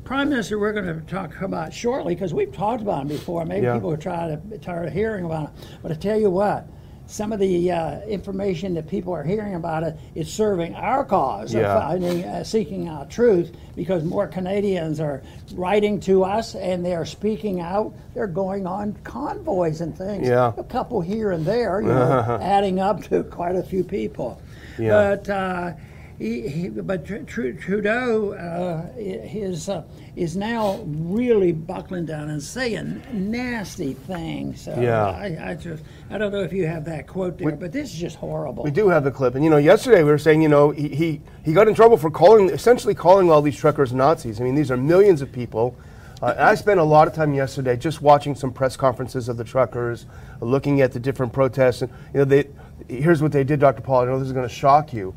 prime 0.03 0.29
minister 0.29 0.59
we're 0.59 0.73
going 0.73 0.85
to 0.85 1.01
talk 1.01 1.41
about 1.41 1.73
shortly 1.73 2.13
because 2.15 2.33
we've 2.33 2.51
talked 2.53 2.81
about 2.81 3.03
him 3.03 3.07
before. 3.09 3.45
Maybe 3.45 3.65
Yeah. 3.65 3.73
people 3.75 3.91
are 3.91 3.97
trying 3.97 4.49
to 4.49 4.57
tired 4.57 4.87
of 4.87 4.93
hearing 4.93 5.25
about 5.25 5.47
him, 5.49 5.55
but 5.81 5.91
I 5.91 5.95
tell 5.95 6.19
you 6.19 6.29
what. 6.29 6.67
Some 7.09 7.31
of 7.31 7.39
the 7.39 7.71
uh, 7.71 8.01
information 8.01 8.73
that 8.73 8.85
people 8.89 9.13
are 9.13 9.23
hearing 9.23 9.55
about 9.55 9.83
it 9.83 9.95
is 10.13 10.27
serving 10.29 10.75
our 10.75 11.05
cause 11.05 11.55
of 11.55 11.61
Yeah. 11.61 11.79
finding, 11.79 12.25
uh, 12.25 12.43
seeking 12.43 12.89
out 12.89 13.09
truth 13.09 13.53
because 13.77 14.03
more 14.03 14.27
Canadians 14.27 14.99
are 14.99 15.21
writing 15.55 16.01
to 16.01 16.25
us 16.25 16.53
and 16.55 16.85
they 16.85 16.93
are 16.93 17.05
speaking 17.05 17.61
out. 17.61 17.93
They're 18.13 18.27
going 18.27 18.67
on 18.67 18.93
convoys 19.05 19.79
and 19.79 19.97
things. 19.97 20.27
Yeah. 20.27 20.51
A 20.57 20.63
couple 20.65 20.99
here 20.99 21.31
and 21.31 21.45
there, 21.45 21.79
you 21.79 21.87
know, 21.87 22.39
adding 22.41 22.81
up 22.81 23.01
to 23.03 23.23
quite 23.23 23.55
a 23.55 23.63
few 23.63 23.85
people. 23.85 24.41
Yeah. 24.77 24.89
But 25.15 25.29
uh, 25.29 25.71
he, 26.17 26.47
he, 26.49 26.69
but 26.69 27.05
Tr- 27.05 27.17
Tr- 27.17 27.51
Trudeau 27.51 28.31
uh, 28.33 28.87
i- 28.97 29.01
his, 29.27 29.69
uh, 29.69 29.83
is 30.15 30.35
now 30.35 30.79
really 30.85 31.51
buckling 31.51 32.05
down 32.05 32.29
and 32.29 32.41
saying 32.41 33.03
nasty 33.13 33.93
things. 33.93 34.61
So 34.61 34.75
Yeah. 34.79 35.05
I, 35.05 35.51
I 35.51 35.55
just 35.55 35.83
I 36.09 36.17
don't 36.17 36.31
know 36.31 36.41
if 36.41 36.51
you 36.51 36.65
have 36.65 36.85
that 36.85 37.05
quote 37.05 37.37
there, 37.37 37.51
but 37.55 37.71
this 37.71 37.93
is 37.93 37.99
just 37.99 38.15
horrible. 38.17 38.63
We 38.63 38.71
do 38.71 38.89
have 38.89 39.03
the 39.03 39.11
clip, 39.11 39.35
and 39.35 39.43
you 39.43 39.49
know, 39.51 39.57
yesterday 39.57 40.03
we 40.03 40.09
were 40.09 40.17
saying, 40.17 40.41
you 40.41 40.49
know, 40.49 40.71
he, 40.71 40.87
he, 40.89 41.21
he 41.43 41.53
got 41.53 41.67
in 41.67 41.75
trouble 41.75 41.97
for 41.97 42.09
calling, 42.09 42.49
essentially 42.49 42.95
calling 42.95 43.29
all 43.29 43.41
these 43.41 43.57
truckers 43.57 43.93
Nazis. 43.93 44.41
I 44.41 44.43
mean, 44.43 44.55
these 44.55 44.71
are 44.71 44.77
millions 44.77 45.21
of 45.21 45.31
people. 45.31 45.75
Uh, 46.19 46.33
I 46.35 46.55
spent 46.55 46.79
a 46.79 46.83
lot 46.83 47.07
of 47.07 47.13
time 47.13 47.35
yesterday 47.35 47.77
just 47.77 48.01
watching 48.01 48.33
some 48.33 48.51
press 48.51 48.75
conferences 48.75 49.29
of 49.29 49.37
the 49.37 49.43
truckers, 49.43 50.07
looking 50.41 50.81
at 50.81 50.91
the 50.91 50.99
different 50.99 51.31
protests, 51.31 51.83
and 51.83 51.91
you 52.13 52.19
know, 52.19 52.25
they 52.25 52.47
here's 52.87 53.21
what 53.21 53.31
they 53.31 53.43
did, 53.43 53.59
Dr. 53.59 53.81
Paul. 53.83 54.01
I 54.01 54.05
know 54.05 54.17
this 54.17 54.27
is 54.27 54.33
going 54.33 54.47
to 54.47 54.53
shock 54.53 54.93
you. 54.93 55.13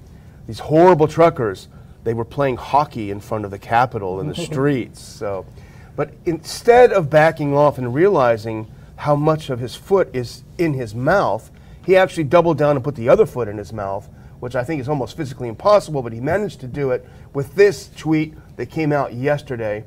These 0.51 0.59
horrible 0.59 1.07
truckers, 1.07 1.69
they 2.03 2.13
were 2.13 2.25
playing 2.25 2.57
hockey 2.57 3.13
in 3.13 3.21
front 3.21 3.45
of 3.45 3.53
the 3.53 3.59
Capitol 3.61 4.19
in 4.19 4.27
the 4.27 4.35
streets. 4.51 5.01
So, 5.01 5.47
but 5.95 6.13
instead 6.27 6.93
of 6.93 7.09
backing 7.09 7.55
off 7.57 7.79
and 7.79 7.95
realizing 7.95 8.67
how 8.97 9.15
much 9.15 9.49
of 9.49 9.61
his 9.61 9.77
foot 9.77 10.11
is 10.13 10.43
in 10.59 10.75
his 10.75 10.93
mouth, 10.93 11.53
he 11.87 11.97
actually 11.97 12.25
doubled 12.25 12.59
down 12.59 12.75
and 12.75 12.85
put 12.85 12.97
the 12.97 13.09
other 13.09 13.27
foot 13.27 13.47
in 13.47 13.59
his 13.59 13.73
mouth, 13.73 14.09
which 14.41 14.57
I 14.57 14.65
think 14.65 14.81
is 14.81 14.89
almost 14.89 15.17
physically 15.17 15.47
impossible, 15.47 16.03
but 16.03 16.13
he 16.13 16.19
managed 16.19 16.59
to 16.63 16.67
do 16.67 16.91
it 16.91 17.07
with 17.33 17.55
this 17.55 17.89
tweet 17.97 18.35
that 18.57 18.71
came 18.71 18.93
out 18.93 19.15
yesterday. 19.15 19.85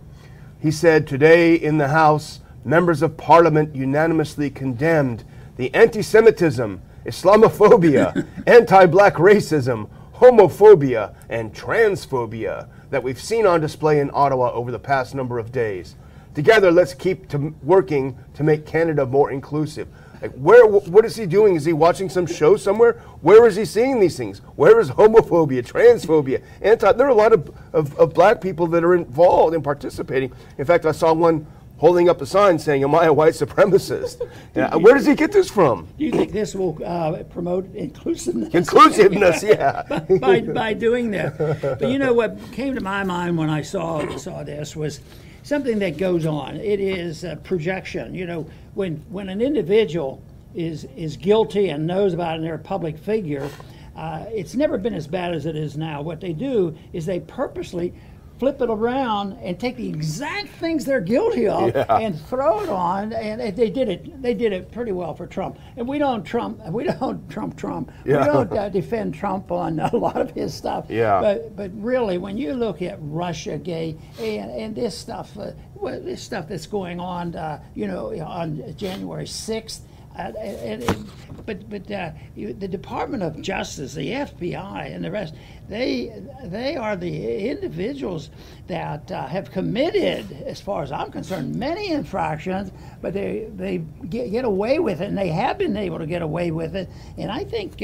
He 0.62 0.72
said, 0.72 1.06
Today 1.08 1.56
in 1.56 1.78
the 1.78 1.90
House, 1.90 2.40
members 2.64 3.02
of 3.02 3.18
parliament 3.18 3.76
unanimously 3.76 4.50
condemned 4.50 5.26
the 5.58 5.76
anti 5.76 6.02
Semitism, 6.02 6.82
Islamophobia, 7.06 8.26
anti 8.48 8.86
black 8.86 9.16
racism, 9.16 9.90
homophobia, 10.24 11.14
and 11.28 11.54
transphobia 11.54 12.70
that 12.92 13.04
we've 13.04 13.20
seen 13.20 13.46
on 13.46 13.60
display 13.60 14.00
in 14.00 14.10
Ottawa 14.14 14.52
over 14.54 14.72
the 14.72 14.80
past 14.80 15.14
number 15.14 15.38
of 15.38 15.52
days. 15.52 15.96
Together, 16.34 16.72
let's 16.72 16.94
keep 16.94 17.28
to 17.28 17.54
working 17.62 18.18
to 18.34 18.42
make 18.42 18.66
Canada 18.66 19.06
more 19.06 19.32
inclusive. 19.32 19.86
Like, 20.22 20.32
where? 20.36 20.66
What 20.66 21.04
is 21.04 21.18
he 21.18 21.26
doing? 21.26 21.56
Is 21.56 21.66
he 21.66 21.74
watching 21.74 22.08
some 22.08 22.26
show 22.26 22.56
somewhere? 22.56 22.94
Where 23.20 23.46
is 23.46 23.58
he 23.58 23.66
seeing 23.66 24.00
these 24.00 24.16
things? 24.16 24.40
Where 24.56 24.80
is 24.80 24.92
homophobia, 24.92 25.62
transphobia, 25.62 26.42
anti? 26.62 26.94
There 26.94 27.06
are 27.06 27.10
a 27.10 27.14
lot 27.14 27.34
of, 27.34 27.54
of, 27.74 28.00
of 28.00 28.14
black 28.14 28.40
people 28.40 28.66
that 28.68 28.86
are 28.86 28.96
involved 28.96 29.54
and 29.54 29.62
participating. 29.64 30.32
In 30.58 30.64
fact, 30.64 30.86
I 30.86 30.94
saw 30.94 31.12
one 31.12 31.46
holding 31.84 32.08
up 32.08 32.22
a 32.22 32.26
sign 32.26 32.58
saying, 32.58 32.82
"Am 32.82 32.96
I 32.96 33.06
a 33.06 33.14
white 33.14 33.34
supremacist?" 33.34 34.22
Yeah, 34.56 34.76
where 34.76 34.94
does 34.94 35.08
he 35.08 35.16
get 35.16 35.32
this 35.32 35.50
from? 35.50 35.88
Do 35.98 36.06
you 36.06 36.12
think 36.12 36.32
this 36.32 36.54
will 36.54 36.78
uh, 36.86 37.24
promote 37.24 37.74
inclusiveness? 37.74 38.54
Inclusiveness, 38.54 39.42
yeah. 39.54 39.82
by, 40.22 40.42
by 40.42 40.74
doing 40.74 41.10
that. 41.12 41.40
But 41.80 41.90
you 41.90 41.98
know 41.98 42.14
what 42.14 42.38
came 42.52 42.76
to 42.76 42.82
my 42.82 43.04
mind 43.04 43.36
when 43.36 43.50
I 43.50 43.64
saw 43.64 44.16
saw 44.18 44.44
this 44.44 44.76
was 44.76 45.00
something 45.42 45.80
that 45.80 45.98
goes 45.98 46.28
on. 46.28 46.58
It 46.58 46.80
is 46.80 47.26
uh, 47.26 47.36
projection. 47.44 48.14
You 48.14 48.28
know, 48.28 48.46
when 48.76 48.98
when 49.10 49.28
an 49.28 49.42
individual 49.42 50.22
is 50.54 50.86
is 50.96 51.18
guilty 51.18 51.70
and 51.70 51.88
knows 51.88 52.14
about 52.14 52.34
it 52.34 52.36
and 52.36 52.44
they're 52.46 52.56
a 52.56 52.70
public 52.76 52.96
figure, 52.98 53.50
uh, 53.96 54.26
it's 54.30 54.54
never 54.54 54.78
been 54.78 54.94
as 54.94 55.08
bad 55.08 55.34
as 55.34 55.48
it 55.48 55.56
is 55.56 55.76
now. 55.78 56.02
What 56.02 56.22
they 56.22 56.34
do 56.34 56.78
is 56.94 57.08
they 57.08 57.22
purposely 57.22 57.92
flip 58.44 58.62
it 58.62 58.70
around 58.70 59.32
and 59.42 59.58
take 59.58 59.78
the 59.78 59.88
exact 59.88 60.50
things 60.50 60.84
they're 60.84 61.00
guilty 61.00 61.48
of 61.48 61.74
Yeah. 61.76 61.86
and 61.98 62.20
throw 62.28 62.60
it 62.60 62.68
on 62.68 63.14
and 63.14 63.56
they 63.56 63.70
did 63.70 63.88
it 63.88 64.22
they 64.22 64.34
did 64.34 64.52
it 64.52 64.70
pretty 64.70 64.92
well 64.92 65.14
for 65.16 65.26
Trump 65.26 65.58
and 65.78 65.88
we 65.88 65.98
don't 65.98 66.26
Trump 66.26 66.60
we 66.68 66.84
don't 66.84 67.30
Trump 67.30 67.56
Trump 67.56 67.90
Yeah. 68.06 68.20
we 68.20 68.26
don't 68.26 68.52
uh, 68.52 68.68
defend 68.80 69.14
Trump 69.16 69.50
on 69.50 69.80
a 69.80 69.96
lot 69.96 70.18
of 70.18 70.32
his 70.32 70.54
stuff 70.54 70.88
Yeah. 70.90 71.22
but 71.22 71.56
but 71.56 71.72
really 71.74 72.18
when 72.18 72.38
you 72.38 72.52
look 72.54 72.82
at 72.82 73.00
Russiagate 73.00 73.98
and 74.20 74.52
and 74.52 74.76
this 74.76 74.98
stuff 74.98 75.38
uh, 75.38 75.52
well, 75.76 76.02
this 76.02 76.22
stuff 76.22 76.50
that's 76.50 76.68
going 76.68 77.00
on 77.00 77.36
uh, 77.38 77.64
you 77.76 77.88
know 77.88 78.12
on 78.26 78.76
January 78.76 79.24
6th 79.26 79.80
uh, 80.18 80.32
and, 80.40 80.84
and, 80.84 81.12
but 81.46 81.70
but 81.70 81.90
uh, 81.92 82.12
you, 82.36 82.54
the 82.54 82.68
Department 82.68 83.24
of 83.24 83.42
Justice, 83.42 83.94
the 83.94 84.10
FBI, 84.10 84.94
and 84.94 85.04
the 85.04 85.12
rest, 85.12 85.34
they 85.68 86.22
they 86.44 86.76
are 86.76 86.96
the 86.96 87.50
individuals 87.50 88.30
that 88.68 89.12
uh, 89.12 89.28
have 89.28 89.52
committed, 89.52 90.44
as 90.46 90.62
far 90.62 90.84
as 90.84 90.92
I'm 90.92 91.12
concerned, 91.12 91.56
many 91.56 91.92
infractions, 91.92 92.72
but 93.02 93.14
they 93.14 93.50
they 93.56 93.80
get, 94.10 94.32
get 94.32 94.46
away 94.46 94.80
with 94.80 95.02
it, 95.02 95.08
and 95.08 95.18
they 95.18 95.30
have 95.30 95.58
been 95.58 95.76
able 95.76 96.00
to 96.00 96.08
get 96.08 96.22
away 96.22 96.52
with 96.52 96.76
it. 96.76 96.90
And 97.18 97.32
I 97.32 97.44
think. 97.44 97.82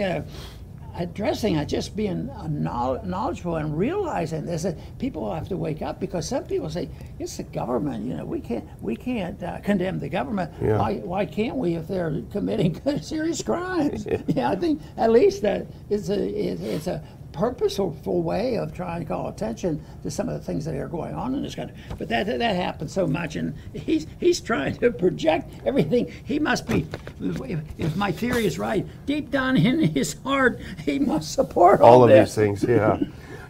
Addressing 0.95 1.55
it, 1.55 1.67
just 1.67 1.95
being 1.95 2.29
knowledgeable 2.47 3.55
and 3.55 3.77
realizing 3.77 4.45
this, 4.45 4.63
that 4.63 4.77
people 4.99 5.33
have 5.33 5.47
to 5.49 5.57
wake 5.57 5.81
up 5.81 5.99
because 5.99 6.27
some 6.27 6.43
people 6.43 6.69
say 6.69 6.89
it's 7.19 7.37
the 7.37 7.43
government. 7.43 8.05
You 8.05 8.15
know, 8.15 8.25
we 8.25 8.39
can't 8.41 8.65
we 8.81 8.95
can't 8.95 9.41
uh, 9.41 9.59
condemn 9.59 9.99
the 9.99 10.09
government. 10.09 10.51
Yeah. 10.61 10.77
Why 10.77 10.95
why 10.95 11.25
can't 11.25 11.55
we 11.57 11.75
if 11.75 11.87
they're 11.87 12.21
committing 12.31 12.81
serious 13.01 13.41
crimes? 13.41 14.07
yeah, 14.27 14.49
I 14.49 14.55
think 14.55 14.81
at 14.97 15.11
least 15.11 15.41
that 15.43 15.67
it's 15.89 16.09
a 16.09 16.19
it's, 16.19 16.61
it's 16.61 16.87
a 16.87 17.03
purposeful 17.39 18.21
way 18.21 18.57
of 18.57 18.73
trying 18.73 18.99
to 18.99 19.05
call 19.05 19.29
attention 19.29 19.81
to 20.03 20.11
some 20.11 20.27
of 20.27 20.33
the 20.33 20.45
things 20.45 20.65
that 20.65 20.75
are 20.75 20.89
going 20.89 21.15
on 21.15 21.33
in 21.33 21.41
this 21.41 21.55
country. 21.55 21.75
But 21.97 22.09
that 22.09 22.25
that 22.25 22.55
happens 22.55 22.91
so 22.91 23.07
much, 23.07 23.37
and 23.37 23.55
he's 23.73 24.07
he's 24.19 24.41
trying 24.41 24.75
to 24.77 24.91
project 24.91 25.49
everything. 25.65 26.11
He 26.25 26.37
must 26.37 26.67
be, 26.67 26.85
if, 27.21 27.61
if 27.77 27.95
my 27.95 28.11
theory 28.11 28.45
is 28.45 28.59
right, 28.59 28.85
deep 29.05 29.31
down 29.31 29.55
in 29.55 29.79
his 29.79 30.15
heart, 30.23 30.59
he 30.85 30.99
must 30.99 31.33
support 31.33 31.79
all, 31.79 31.93
all 31.93 32.03
of 32.03 32.09
this. 32.09 32.35
these 32.35 32.35
things. 32.35 32.63
Yeah. 32.63 32.99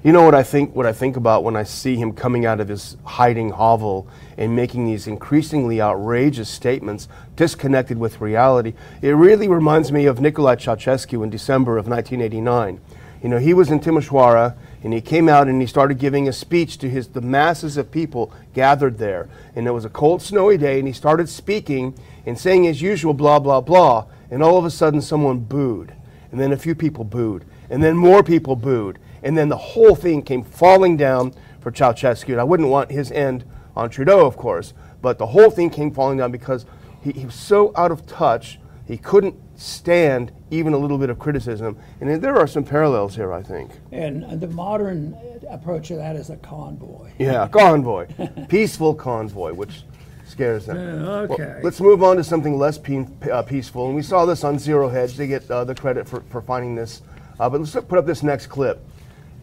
You 0.04 0.14
know 0.14 0.24
what 0.24 0.36
I 0.36 0.44
think? 0.44 0.76
What 0.76 0.86
I 0.86 0.94
think 0.94 1.18
about 1.18 1.44
when 1.44 1.56
I 1.56 1.64
see 1.64 1.96
him 1.96 2.14
coming 2.14 2.46
out 2.46 2.60
of 2.60 2.70
his 2.70 2.96
hiding 3.04 3.50
hovel 3.50 4.08
and 4.38 4.56
making 4.56 4.86
these 4.86 5.08
increasingly 5.08 5.82
outrageous 5.82 6.48
statements, 6.48 7.10
disconnected 7.36 7.98
with 7.98 8.22
reality. 8.22 8.76
It 9.02 9.10
really 9.10 9.50
reminds 9.50 9.92
me 9.92 10.06
of 10.06 10.20
Nicolae 10.20 10.56
Ceausescu 10.56 11.22
in 11.24 11.30
December 11.30 11.78
of 11.78 11.88
1989. 11.88 12.80
You 13.22 13.30
know, 13.30 13.38
he 13.38 13.54
was 13.54 13.70
in 13.70 13.80
Timisoara 13.80 14.56
and 14.84 14.94
he 14.94 15.02
came 15.02 15.28
out 15.28 15.48
and 15.48 15.60
he 15.60 15.68
started 15.68 16.00
giving 16.00 16.28
a 16.28 16.34
speech 16.34 16.78
to 16.80 16.90
his 16.90 17.10
the 17.10 17.22
masses 17.22 17.76
of 17.78 17.92
people 17.92 18.32
gathered 18.54 18.98
there. 18.98 19.30
And 19.56 19.68
it 19.68 19.72
was 19.72 19.86
a 19.86 19.90
cold, 19.90 20.22
snowy 20.22 20.58
day, 20.58 20.80
and 20.80 20.88
he 20.88 20.94
started 20.94 21.28
speaking 21.28 21.94
and 22.26 22.40
saying 22.40 22.64
his 22.64 22.82
usual 22.82 23.14
blah 23.14 23.40
blah 23.40 23.62
blah. 23.62 24.06
And 24.32 24.44
all 24.44 24.58
of 24.58 24.66
a 24.66 24.72
sudden, 24.72 25.02
someone 25.02 25.40
booed, 25.40 25.94
and 26.32 26.40
then 26.40 26.52
a 26.52 26.58
few 26.58 26.76
people 26.76 27.04
booed, 27.04 27.46
and 27.70 27.84
then 27.84 27.98
more 27.98 28.24
people 28.24 28.56
booed 28.56 29.00
and 29.24 29.38
then 29.38 29.50
the 29.50 29.58
whole 29.58 29.96
thing 29.96 30.22
came 30.22 30.44
falling 30.44 30.98
down 30.98 31.34
for 31.60 31.72
Ceausescu. 31.72 32.30
And 32.30 32.40
I 32.40 32.44
wouldn't 32.44 32.70
want 32.70 32.92
his 32.92 33.12
end 33.12 33.44
on 33.76 33.90
Trudeau, 33.90 34.26
of 34.26 34.38
course, 34.38 34.74
but 35.02 35.18
the 35.18 35.28
whole 35.28 35.50
thing 35.50 35.70
came 35.70 35.92
falling 35.92 36.18
down 36.18 36.32
because 36.32 36.66
he, 37.02 37.12
he 37.12 37.26
was 37.26 37.36
so 37.36 37.72
out 37.76 37.92
of 37.92 38.06
touch, 38.06 38.60
he 38.90 38.98
couldn't 38.98 39.36
stand 39.56 40.32
even 40.50 40.74
a 40.74 40.78
little 40.78 40.98
bit 40.98 41.12
of 41.12 41.20
criticism. 41.20 41.78
And 42.02 42.20
there 42.24 42.36
are 42.36 42.48
some 42.48 42.64
parallels 42.64 43.16
here, 43.16 43.32
I 43.32 43.44
think. 43.44 43.70
And 43.92 44.42
the 44.42 44.48
modern 44.48 45.16
approach 45.48 45.90
to 45.90 45.96
that 45.98 46.16
is 46.16 46.32
a 46.32 46.38
convoy. 46.38 47.12
Yeah, 47.20 47.48
convoy. 47.48 48.08
Peaceful 48.50 48.96
convoy, 48.96 49.54
which 49.54 49.84
scares 50.26 50.66
them. 50.66 50.78
Uh, 50.78 51.20
okay. 51.22 51.44
Well, 51.44 51.60
let's 51.62 51.80
move 51.80 52.02
on 52.02 52.18
to 52.18 52.24
something 52.24 52.58
less 52.58 52.80
pe- 52.80 53.06
uh, 53.32 53.44
peaceful. 53.44 53.86
And 53.86 53.96
we 53.96 54.02
saw 54.02 54.26
this 54.26 54.44
on 54.44 54.58
Zero 54.58 54.90
Hedge. 54.90 55.16
They 55.16 55.28
get 55.28 55.50
uh, 55.52 55.66
the 55.66 55.76
credit 55.76 56.10
for, 56.10 56.22
for 56.22 56.42
finding 56.42 56.74
this. 56.74 57.04
Uh, 57.40 57.48
but 57.48 57.62
let's 57.62 57.74
put 57.74 58.00
up 58.00 58.08
this 58.08 58.24
next 58.24 58.48
clip. 58.48 58.84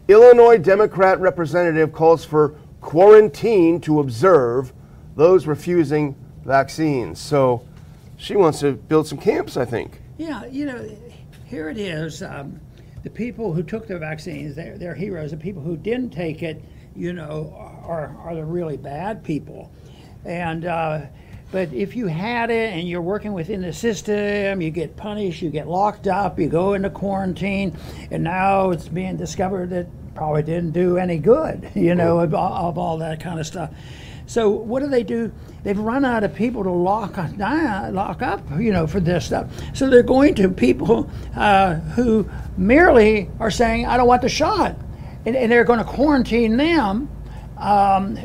Illinois 0.09 0.57
Democrat 0.57 1.21
representative 1.21 1.93
calls 1.93 2.25
for 2.25 2.55
quarantine 2.81 3.79
to 3.79 4.01
observe 4.01 4.73
those 5.15 5.47
refusing 5.47 6.15
vaccines. 6.43 7.17
So 7.17 7.65
she 8.17 8.35
wants 8.35 8.59
to 8.59 8.73
build 8.73 9.07
some 9.07 9.17
camps, 9.17 9.55
I 9.55 9.65
think. 9.65 10.01
Yeah, 10.17 10.45
you 10.45 10.65
know, 10.65 10.89
here 11.45 11.69
it 11.69 11.77
is. 11.77 12.21
Um, 12.21 12.59
the 13.03 13.09
people 13.09 13.53
who 13.53 13.63
took 13.63 13.87
the 13.87 13.97
vaccines, 13.97 14.55
they're, 14.55 14.77
they're 14.77 14.95
heroes. 14.95 15.31
The 15.31 15.37
people 15.37 15.61
who 15.61 15.77
didn't 15.77 16.09
take 16.09 16.43
it, 16.43 16.61
you 16.95 17.13
know, 17.13 17.53
are, 17.85 18.15
are 18.19 18.35
the 18.35 18.43
really 18.43 18.75
bad 18.75 19.23
people. 19.23 19.71
And, 20.25 20.65
uh, 20.65 21.01
but 21.51 21.71
if 21.71 21.95
you 21.95 22.07
had 22.07 22.49
it 22.49 22.73
and 22.73 22.87
you're 22.89 23.01
working 23.01 23.31
within 23.31 23.61
the 23.61 23.71
system, 23.71 24.61
you 24.61 24.71
get 24.71 24.97
punished, 24.97 25.41
you 25.41 25.49
get 25.49 25.67
locked 25.67 26.07
up, 26.07 26.37
you 26.39 26.49
go 26.49 26.73
into 26.73 26.89
quarantine, 26.89 27.77
and 28.11 28.23
now 28.23 28.71
it's 28.71 28.89
being 28.89 29.15
discovered 29.15 29.69
that 29.69 29.87
probably 30.15 30.43
didn't 30.43 30.71
do 30.71 30.97
any 30.97 31.17
good, 31.17 31.71
you 31.75 31.95
know, 31.95 32.19
of, 32.19 32.33
of 32.33 32.77
all 32.77 32.97
that 32.97 33.21
kind 33.21 33.39
of 33.39 33.47
stuff. 33.47 33.69
So 34.25 34.49
what 34.49 34.81
do 34.81 34.87
they 34.89 35.03
do? 35.03 35.31
They've 35.67 35.77
run 35.77 36.05
out 36.05 36.23
of 36.23 36.33
people 36.33 36.63
to 36.63 36.71
lock 36.71 37.15
down, 37.35 37.93
lock 37.93 38.21
up, 38.21 38.39
you 38.57 38.71
know, 38.71 38.87
for 38.87 39.01
this 39.01 39.25
stuff. 39.25 39.51
So 39.73 39.89
they're 39.89 40.01
going 40.01 40.33
to 40.35 40.47
people 40.47 41.11
uh, 41.35 41.75
who 41.75 42.25
merely 42.55 43.29
are 43.41 43.51
saying, 43.51 43.85
"I 43.85 43.97
don't 43.97 44.07
want 44.07 44.21
the 44.21 44.29
shot," 44.29 44.77
and, 45.25 45.35
and 45.35 45.51
they're 45.51 45.65
going 45.65 45.79
to 45.79 45.85
quarantine 45.85 46.55
them 46.55 47.09
um, 47.57 48.15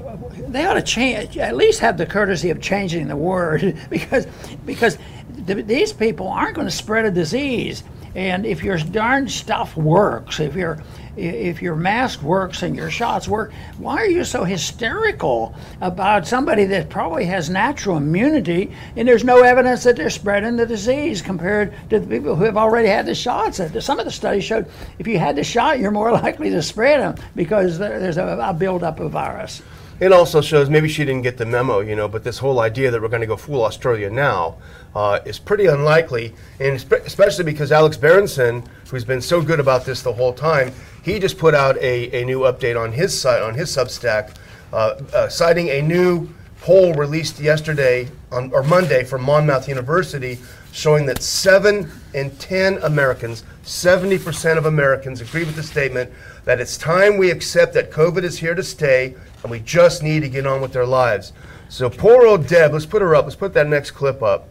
they 0.49 0.64
ought 0.66 0.75
to 0.75 0.82
change, 0.82 1.38
at 1.38 1.56
least 1.56 1.80
have 1.80 1.96
the 1.96 2.06
courtesy 2.06 2.50
of 2.50 2.61
changing 2.61 3.08
the 3.08 3.16
word 3.16 3.76
because 3.90 4.26
because 4.64 4.99
th- 5.46 5.66
these 5.66 5.92
people 5.92 6.28
aren't 6.28 6.54
going 6.54 6.68
to 6.68 6.72
spread 6.72 7.06
a 7.06 7.11
disease. 7.11 7.82
And 8.14 8.44
if 8.44 8.62
your 8.62 8.76
darn 8.76 9.28
stuff 9.28 9.76
works, 9.76 10.38
if 10.38 10.54
your 10.54 10.82
if 11.16 11.61
your 11.61 11.76
mask 11.76 12.23
works 12.23 12.62
and 12.62 12.75
your 12.75 12.90
shots 12.90 13.28
work, 13.28 13.52
why 13.78 13.97
are 13.97 14.07
you 14.07 14.25
so 14.25 14.45
hysterical 14.45 15.54
about 15.81 16.26
somebody 16.26 16.64
that 16.64 16.88
probably 16.88 17.25
has 17.26 17.50
natural 17.50 17.97
immunity 17.97 18.73
and 18.97 19.07
there's 19.07 19.25
no 19.25 19.42
evidence 19.42 19.85
that 19.85 19.97
they're 19.97 20.11
spreading 20.11 20.57
the 20.57 20.66
disease 20.66 21.21
compared 21.21 21.75
to 21.90 22.00
the 22.00 22.07
people 22.07 22.35
who 22.35 22.45
have 22.45 22.57
already 22.57 22.88
had 22.88 23.07
the 23.07 23.14
shots? 23.14 23.61
Uh, 23.61 23.81
some 23.81 23.99
of 23.99 24.04
the 24.04 24.11
studies 24.11 24.45
showed 24.45 24.66
if 24.99 25.07
you 25.07 25.19
had 25.19 25.37
the 25.37 25.45
shot, 25.45 25.78
you're 25.78 25.90
more 25.90 26.12
likely 26.23 26.50
to 26.50 26.62
spread 26.62 27.00
them 27.00 27.14
because 27.37 27.79
there's 27.79 28.16
a, 28.16 28.38
a 28.42 28.55
buildup 28.55 29.01
of 29.01 29.11
virus. 29.11 29.62
It 30.00 30.12
also 30.12 30.40
shows 30.40 30.68
maybe 30.68 30.88
she 30.88 31.05
didn't 31.05 31.22
get 31.22 31.37
the 31.37 31.46
memo, 31.46 31.81
you 31.81 31.94
know, 31.94 32.09
but 32.09 32.24
this 32.24 32.38
whole 32.38 32.61
idea 32.61 32.90
that 32.90 33.00
we're 33.00 33.09
going 33.09 33.20
to 33.20 33.26
go 33.26 33.37
fool 33.37 33.62
Australia 33.62 34.11
now 34.11 34.57
uh, 34.94 35.20
is 35.24 35.38
pretty 35.38 35.66
unlikely, 35.66 36.35
and 36.61 36.74
especially 36.74 37.44
because 37.44 37.70
Alex 37.72 37.96
Berenson, 37.96 38.64
who's 38.90 39.05
been 39.05 39.20
so 39.20 39.40
good 39.40 39.61
about 39.61 39.85
this 39.85 40.02
the 40.02 40.12
whole 40.12 40.33
time, 40.33 40.72
he 41.02 41.18
just 41.18 41.38
put 41.38 41.55
out 41.55 41.76
a, 41.78 42.22
a 42.22 42.24
new 42.24 42.40
update 42.40 42.81
on 42.81 42.92
his 42.92 43.18
site 43.18 43.42
on 43.42 43.55
his 43.55 43.70
Substack, 43.70 44.35
uh, 44.72 45.00
uh, 45.14 45.28
citing 45.28 45.68
a 45.68 45.83
new 45.83 46.28
poll 46.61 46.94
released 46.94 47.40
yesterday 47.40 48.09
on, 48.31 48.52
or 48.52 48.62
Monday 48.62 49.05
from 49.05 49.22
Monmouth 49.22 49.68
University, 49.68 50.38
showing 50.72 51.06
that 51.06 51.22
seven 51.22 51.90
in 52.14 52.30
ten 52.37 52.78
Americans, 52.78 53.44
70% 53.62 54.58
of 54.58 54.66
Americans, 54.66 55.20
agree 55.20 55.44
with 55.44 55.54
the 55.54 55.62
statement 55.62 56.11
that 56.44 56.61
it's 56.61 56.76
time 56.76 57.16
we 57.16 57.30
accept 57.30 57.74
that 57.74 57.92
COVID 57.92 58.24
is 58.24 58.38
here 58.38 58.54
to 58.54 58.62
stay 58.62 59.14
and 59.42 59.50
we 59.50 59.61
just 59.61 60.02
need 60.02 60.20
to 60.20 60.28
get 60.28 60.46
on 60.46 60.61
with 60.61 60.72
their 60.72 60.87
lives. 60.87 61.32
So 61.68 61.88
poor 61.88 62.26
old 62.26 62.46
Deb, 62.46 62.72
let's 62.72 62.87
put 62.87 63.02
her 63.02 63.14
up. 63.14 63.24
Let's 63.24 63.37
put 63.37 63.54
that 63.54 63.68
next 63.68 63.92
clip 63.92 64.22
up 64.22 64.48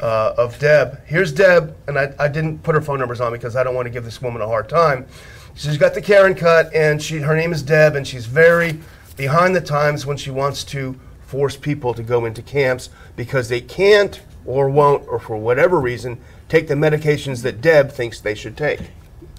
uh, 0.00 0.34
of 0.36 0.58
Deb. 0.58 1.00
Here's 1.06 1.32
Deb, 1.32 1.76
and 1.86 1.98
I, 1.98 2.12
I 2.18 2.28
didn't 2.28 2.62
put 2.62 2.74
her 2.74 2.80
phone 2.80 2.98
numbers 2.98 3.20
on 3.20 3.32
because 3.32 3.56
I 3.56 3.62
don't 3.62 3.74
want 3.74 3.86
to 3.86 3.90
give 3.90 4.04
this 4.04 4.20
woman 4.20 4.42
a 4.42 4.46
hard 4.46 4.68
time. 4.68 5.06
She's 5.54 5.76
got 5.76 5.94
the 5.94 6.02
Karen 6.02 6.34
cut, 6.34 6.72
and 6.74 7.02
she 7.02 7.18
her 7.18 7.34
name 7.34 7.52
is 7.52 7.62
Deb, 7.62 7.96
and 7.96 8.06
she's 8.06 8.26
very 8.26 8.78
behind 9.16 9.56
the 9.56 9.60
times 9.60 10.06
when 10.06 10.16
she 10.16 10.30
wants 10.30 10.64
to 10.64 10.98
force 11.26 11.56
people 11.56 11.92
to 11.94 12.02
go 12.02 12.24
into 12.24 12.42
camps 12.42 12.90
because 13.16 13.48
they 13.48 13.60
can't 13.60 14.20
or 14.48 14.70
won't, 14.70 15.06
or 15.08 15.18
for 15.18 15.36
whatever 15.36 15.78
reason, 15.78 16.18
take 16.48 16.68
the 16.68 16.74
medications 16.74 17.42
that 17.42 17.60
Deb 17.60 17.92
thinks 17.92 18.18
they 18.18 18.34
should 18.34 18.56
take. 18.56 18.80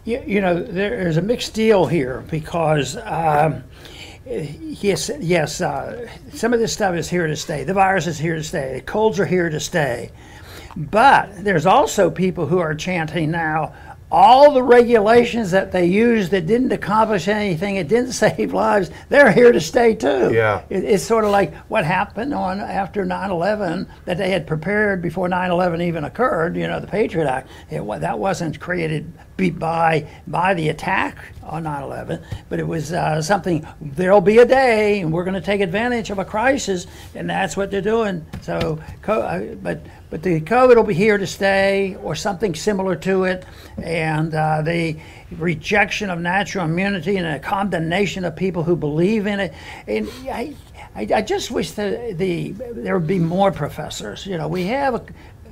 You, 0.06 0.24
you 0.26 0.40
know, 0.40 0.62
there's 0.62 1.18
a 1.18 1.22
mixed 1.22 1.54
deal 1.54 1.88
here 1.88 2.24
because. 2.30 2.96
Um, 2.96 3.64
yes, 4.26 5.10
yes. 5.20 5.62
Uh, 5.62 6.08
some 6.34 6.54
of 6.54 6.60
this 6.60 6.72
stuff 6.72 6.96
is 6.96 7.10
here 7.10 7.26
to 7.26 7.36
stay. 7.36 7.64
The 7.64 7.74
virus 7.74 8.06
is 8.06 8.20
here 8.20 8.36
to 8.36 8.44
stay. 8.44 8.76
The 8.76 8.82
colds 8.82 9.20
are 9.20 9.26
here 9.26 9.50
to 9.50 9.60
stay. 9.60 10.12
But 10.78 11.44
there's 11.44 11.66
also 11.66 12.12
people 12.12 12.46
who 12.46 12.60
are 12.60 12.76
chanting 12.76 13.32
now 13.32 13.74
all 14.12 14.52
the 14.54 14.64
regulations 14.64 15.52
that 15.52 15.72
they 15.72 15.86
used 15.86 16.32
that 16.32 16.48
didn't 16.48 16.72
accomplish 16.72 17.28
anything, 17.28 17.76
it 17.76 17.88
didn't 17.88 18.12
save 18.14 18.54
lives, 18.54 18.90
they're 19.10 19.32
here 19.32 19.52
to 19.52 19.62
stay 19.62 19.96
too. 19.96 20.32
Yeah. 20.34 20.64
It, 20.70 20.84
it's 20.84 21.04
sort 21.04 21.26
of 21.26 21.32
like 21.32 21.54
what 21.68 21.86
happened 21.86 22.34
on 22.34 22.60
after 22.60 23.06
9/11 23.06 23.88
that 24.06 24.18
they 24.18 24.32
had 24.32 24.48
prepared 24.48 25.02
before 25.02 25.30
9/11 25.30 25.82
even 25.84 26.04
occurred. 26.04 26.56
You 26.56 26.68
know, 26.68 26.80
the 26.80 26.88
Patriot 26.88 27.28
Act. 27.28 27.50
It, 27.70 27.86
that 28.00 28.18
wasn't 28.18 28.60
created 28.60 29.12
by 29.58 30.06
by 30.28 30.54
the 30.54 30.70
attack 30.70 31.18
on 31.44 31.64
9/11, 31.64 32.24
but 32.50 32.60
it 32.60 32.68
was 32.68 32.92
uh, 32.92 33.22
something. 33.22 33.66
There'll 33.80 34.22
be 34.22 34.40
a 34.40 34.46
day, 34.46 35.02
and 35.02 35.14
we're 35.14 35.24
going 35.24 35.36
to 35.36 35.42
take 35.42 35.62
advantage 35.62 36.10
of 36.10 36.20
a 36.20 36.26
crisis, 36.26 36.88
and 37.16 37.30
that's 37.30 37.56
what 37.56 37.72
they're 37.72 37.82
doing. 37.82 38.26
So, 38.42 38.80
uh, 39.08 39.40
but 39.62 39.82
but 40.10 40.24
the 40.24 40.42
COVID 40.42 40.76
will 40.76 40.84
be 40.84 40.94
here 40.94 41.18
to 41.18 41.28
stay, 41.28 41.96
or 42.02 42.16
something 42.16 42.56
similar 42.56 42.96
to 42.96 43.26
it, 43.26 43.46
and 43.78 44.34
uh, 44.34 44.62
the 44.62 44.98
rejection 45.32 46.10
of 46.10 46.20
natural 46.20 46.66
immunity 46.66 47.18
and 47.18 47.28
a 47.28 47.40
condemnation 47.40 48.26
of 48.26 48.36
people 48.36 48.64
who 48.64 48.76
believe 48.76 49.28
in 49.28 49.40
it. 49.40 49.54
And 49.88 50.10
I, 50.30 50.56
I, 50.96 51.08
I 51.16 51.22
just 51.22 51.52
wish 51.52 51.72
that 51.72 52.18
the 52.18 52.52
there 52.52 52.98
would 52.98 53.08
be 53.08 53.20
more 53.20 53.52
professors. 53.52 54.26
You 54.26 54.38
know, 54.38 54.48
we 54.48 54.64
have 54.66 54.96
a, 54.96 55.06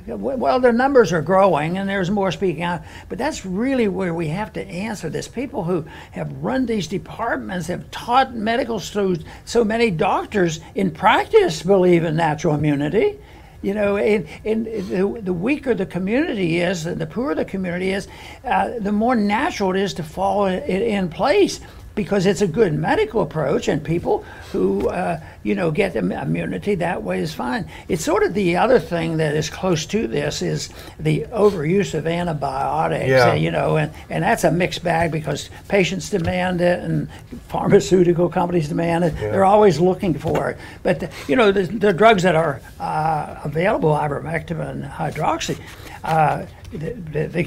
well, 0.07 0.59
their 0.59 0.73
numbers 0.73 1.11
are 1.11 1.21
growing 1.21 1.77
and 1.77 1.87
there's 1.87 2.09
more 2.09 2.31
speaking 2.31 2.63
out, 2.63 2.81
but 3.09 3.17
that's 3.17 3.45
really 3.45 3.87
where 3.87 4.13
we 4.13 4.29
have 4.29 4.53
to 4.53 4.65
answer 4.65 5.09
this. 5.09 5.27
People 5.27 5.63
who 5.63 5.85
have 6.11 6.31
run 6.41 6.65
these 6.65 6.87
departments 6.87 7.67
have 7.67 7.91
taught 7.91 8.33
medical 8.33 8.79
students, 8.79 9.25
so 9.45 9.63
many 9.63 9.91
doctors 9.91 10.61
in 10.75 10.91
practice 10.91 11.61
believe 11.61 12.05
in 12.05 12.15
natural 12.15 12.55
immunity. 12.55 13.19
You 13.61 13.73
know, 13.73 13.97
and, 13.97 14.27
and 14.45 14.65
the, 14.65 15.21
the 15.21 15.33
weaker 15.33 15.73
the 15.73 15.85
community 15.85 16.59
is, 16.59 16.83
the 16.83 17.07
poorer 17.07 17.33
the 17.33 17.45
community 17.45 17.91
is, 17.91 18.07
uh, 18.43 18.79
the 18.79 18.91
more 18.91 19.15
natural 19.15 19.75
it 19.75 19.81
is 19.81 19.93
to 19.95 20.03
fall 20.03 20.45
in, 20.45 20.61
in 20.61 21.09
place 21.09 21.59
because 21.97 22.25
it's 22.25 22.41
a 22.41 22.47
good 22.47 22.73
medical 22.73 23.21
approach, 23.21 23.67
and 23.67 23.83
people 23.83 24.23
who 24.53 24.87
uh, 24.87 25.19
you 25.43 25.55
know 25.55 25.69
get 25.71 25.95
im- 25.97 26.13
immunity 26.13 26.75
that 26.75 27.03
way 27.03 27.19
is 27.19 27.33
fine. 27.33 27.69
It's 27.89 28.05
sort 28.05 28.23
of 28.23 28.33
the 28.33 28.55
other 28.55 28.79
thing 28.79 29.17
that 29.17 29.35
is 29.35 29.49
close 29.49 29.85
to 29.87 30.07
this 30.07 30.41
is 30.41 30.69
the 30.99 31.25
overuse 31.33 31.93
of 31.93 32.07
antibiotics. 32.07 33.09
Yeah. 33.09 33.31
uh, 33.31 33.33
you 33.33 33.51
know, 33.51 33.75
and, 33.75 33.91
and 34.09 34.23
that's 34.23 34.45
a 34.45 34.51
mixed 34.51 34.83
bag 34.83 35.11
because 35.11 35.49
patients 35.67 36.09
demand 36.09 36.61
it 36.61 36.79
and 36.79 37.09
pharmaceutical 37.49 38.29
companies 38.29 38.69
demand 38.69 39.03
it. 39.03 39.15
They're 39.15 39.43
always 39.43 39.79
looking 39.79 40.13
for 40.13 40.51
it. 40.51 40.57
But 40.83 40.99
the, 41.01 41.11
you 41.27 41.35
know, 41.35 41.51
the, 41.51 41.63
the 41.63 41.91
drugs 41.91 42.23
that 42.23 42.35
are 42.35 42.61
uh, 42.79 43.41
available, 43.43 43.89
ivermectin 43.89 44.61
and 44.69 44.83
hydroxy. 44.85 45.59
Uh, 46.03 46.45
the, 46.71 46.91
the, 46.93 47.27
the, 47.27 47.43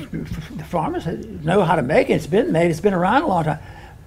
the 0.56 0.64
farmers 0.64 1.06
know 1.06 1.62
how 1.62 1.76
to 1.76 1.82
make 1.82 2.10
it. 2.10 2.14
It's 2.14 2.26
been 2.26 2.50
made. 2.50 2.70
It's 2.70 2.80
been 2.80 2.94
around 2.94 3.22
a 3.22 3.26
long 3.28 3.44
time. 3.44 3.58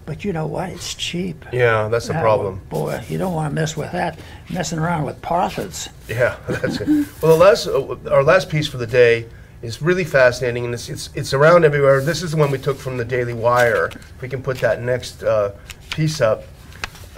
But 0.06 0.26
you 0.26 0.34
know 0.34 0.48
what? 0.48 0.70
It's 0.70 0.94
cheap. 0.94 1.46
Yeah, 1.54 1.88
that's 1.88 2.08
the 2.08 2.16
Uh, 2.18 2.22
problem. 2.22 2.62
Boy, 2.70 3.02
you 3.08 3.18
don't 3.18 3.34
want 3.34 3.52
to 3.52 3.56
mess 3.56 3.78
with 3.78 3.92
that. 3.94 4.20
Messing 4.50 4.80
around 4.80 5.04
with 5.06 5.22
profits. 5.22 5.90
Yeah, 6.10 6.36
that's 6.50 6.82
it. 6.82 6.88
Well, 7.22 7.38
the 7.38 7.44
last, 7.44 7.68
uh, 7.68 7.96
our 8.12 8.24
last 8.24 8.50
piece 8.50 8.68
for 8.68 8.78
the 8.78 8.88
day 8.88 9.28
is 9.62 9.82
really 9.82 10.04
fascinating, 10.04 10.66
and 10.66 10.74
it's, 10.74 10.90
it's, 10.90 11.10
it's 11.16 11.34
around 11.34 11.64
everywhere. 11.64 12.02
This 12.02 12.22
is 12.22 12.32
the 12.32 12.38
one 12.38 12.52
we 12.52 12.58
took 12.58 12.78
from 12.78 12.98
the 12.98 13.06
Daily 13.06 13.34
Wire. 13.34 13.86
If 13.86 14.22
we 14.22 14.28
can 14.28 14.44
put 14.44 14.58
that 14.60 14.82
next 14.82 15.24
uh, 15.24 15.54
piece 15.92 16.20
up, 16.20 16.44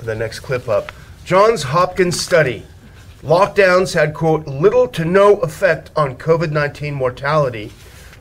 the 0.04 0.13
next 0.13 0.41
clip 0.41 0.69
up. 0.69 0.91
Johns 1.24 1.63
Hopkins 1.63 2.19
study. 2.19 2.63
Lockdowns 3.24 3.95
had, 3.95 4.13
quote, 4.13 4.45
little 4.45 4.88
to 4.89 5.04
no 5.04 5.38
effect 5.38 5.89
on 5.95 6.15
COVID 6.17 6.52
19 6.52 6.93
mortality, 6.93 7.71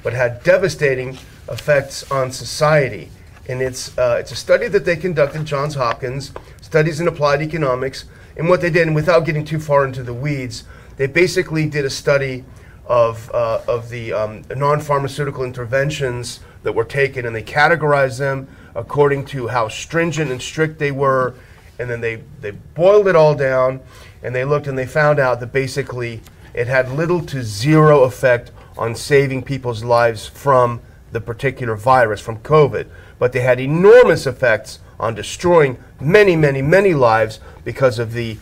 but 0.03 0.15
had 0.15 0.43
devastating 0.43 1.19
effects 1.51 2.11
on 2.11 2.33
society. 2.33 3.11
And 3.49 3.61
it's, 3.61 3.97
uh, 3.99 4.17
it's 4.21 4.33
a 4.33 4.37
study 4.37 4.69
that 4.69 4.85
they 4.85 4.97
conducted, 4.97 5.45
Johns 5.45 5.75
Hopkins, 5.75 6.33
studies 6.61 7.01
in 7.01 7.09
applied 7.09 7.43
economics. 7.43 8.07
And 8.37 8.49
what 8.49 8.61
they 8.61 8.71
did, 8.71 8.87
and 8.87 8.95
without 8.95 9.25
getting 9.27 9.45
too 9.45 9.61
far 9.61 9.85
into 9.85 10.03
the 10.03 10.15
weeds, 10.15 10.65
they 10.97 11.07
basically 11.07 11.69
did 11.69 11.85
a 11.85 11.91
study 11.91 12.45
of, 12.87 13.31
uh, 13.33 13.61
of 13.69 13.91
the 13.91 14.13
um, 14.13 14.43
non 14.55 14.81
pharmaceutical 14.81 15.45
interventions 15.45 16.41
that 16.63 16.75
were 16.75 16.85
taken, 16.85 17.27
and 17.27 17.35
they 17.35 17.43
categorized 17.43 18.19
them 18.19 18.49
according 18.75 19.25
to 19.27 19.49
how 19.49 19.69
stringent 19.69 20.31
and 20.31 20.41
strict 20.41 20.79
they 20.79 20.91
were. 20.91 21.35
And 21.79 21.91
then 21.91 22.01
they, 22.01 22.23
they 22.41 22.53
boiled 22.53 23.09
it 23.09 23.17
all 23.17 23.35
down, 23.35 23.81
and 24.23 24.35
they 24.35 24.45
looked 24.45 24.67
and 24.67 24.79
they 24.79 24.87
found 24.87 25.19
out 25.19 25.41
that 25.41 25.53
basically 25.53 26.23
it 26.55 26.67
had 26.67 26.91
little 26.91 27.21
to 27.27 27.43
zero 27.43 28.05
effect 28.05 28.53
on 28.79 28.95
saving 28.95 29.43
people's 29.43 29.85
lives 29.85 30.27
from 30.27 30.81
the 31.15 31.21
particular 31.21 31.75
virus, 31.75 32.21
from 32.21 32.39
COVID. 32.41 32.87
But 33.19 33.33
they 33.33 33.41
had 33.41 33.59
enormous 33.59 34.27
effects 34.27 34.81
on 35.01 35.15
destroying 35.15 35.79
many, 36.01 36.37
many, 36.37 36.61
many 36.61 36.93
lives 36.93 37.41
because 37.65 37.99
of 37.99 38.13
the, 38.13 38.37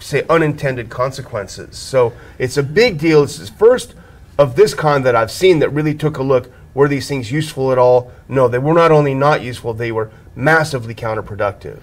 say, 0.00 0.24
unintended 0.28 0.90
consequences. 0.90 1.78
So 1.78 2.12
it's 2.38 2.58
a 2.58 2.62
big 2.62 2.98
deal. 2.98 3.22
It's 3.22 3.38
the 3.38 3.46
first 3.46 3.94
of 4.36 4.56
this 4.56 4.74
kind 4.74 5.06
that 5.06 5.16
I've 5.16 5.30
seen 5.30 5.60
that 5.60 5.70
really 5.70 5.94
took 5.94 6.18
a 6.18 6.22
look 6.22 6.52
were 6.74 6.88
these 6.88 7.08
things 7.08 7.32
useful 7.32 7.72
at 7.72 7.78
all? 7.78 8.12
No, 8.28 8.46
they 8.46 8.58
were 8.58 8.74
not 8.74 8.92
only 8.92 9.14
not 9.14 9.42
useful, 9.42 9.72
they 9.74 9.90
were 9.90 10.10
massively 10.36 10.94
counterproductive. 10.94 11.80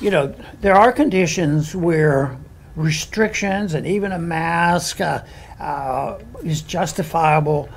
you 0.00 0.10
know, 0.10 0.34
there 0.60 0.74
are 0.74 0.92
conditions 0.92 1.74
where 1.76 2.36
restrictions 2.76 3.74
and 3.74 3.86
even 3.86 4.12
a 4.12 4.18
mask 4.18 5.00
uh, 5.00 5.22
uh, 5.60 6.18
is 6.42 6.62
justifiable. 6.62 7.68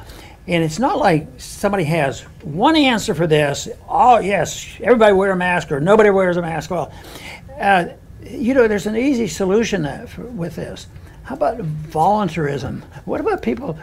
And 0.48 0.64
it's 0.64 0.78
not 0.80 0.98
like 1.00 1.28
somebody 1.38 1.86
has 1.86 2.22
one 2.44 2.76
answer 2.76 3.16
for 3.16 3.26
this. 3.26 3.68
Oh, 3.90 4.20
yes, 4.20 4.68
everybody 4.82 5.14
wear 5.14 5.32
a 5.32 5.36
mask 5.36 5.72
or 5.72 5.80
nobody 5.80 6.12
wears 6.12 6.38
a 6.38 6.42
mask. 6.42 6.70
Well, 6.70 6.92
uh, 7.60 7.86
you 8.24 8.54
know, 8.54 8.68
there's 8.68 8.86
an 8.86 8.96
easy 8.96 9.28
solution 9.28 9.82
that- 9.84 10.10
for- 10.10 10.22
with 10.24 10.56
this. 10.56 10.88
How 11.24 11.34
about 11.36 11.60
voluntarism? 11.60 12.84
What 13.06 13.20
about 13.22 13.42
people 13.42 13.78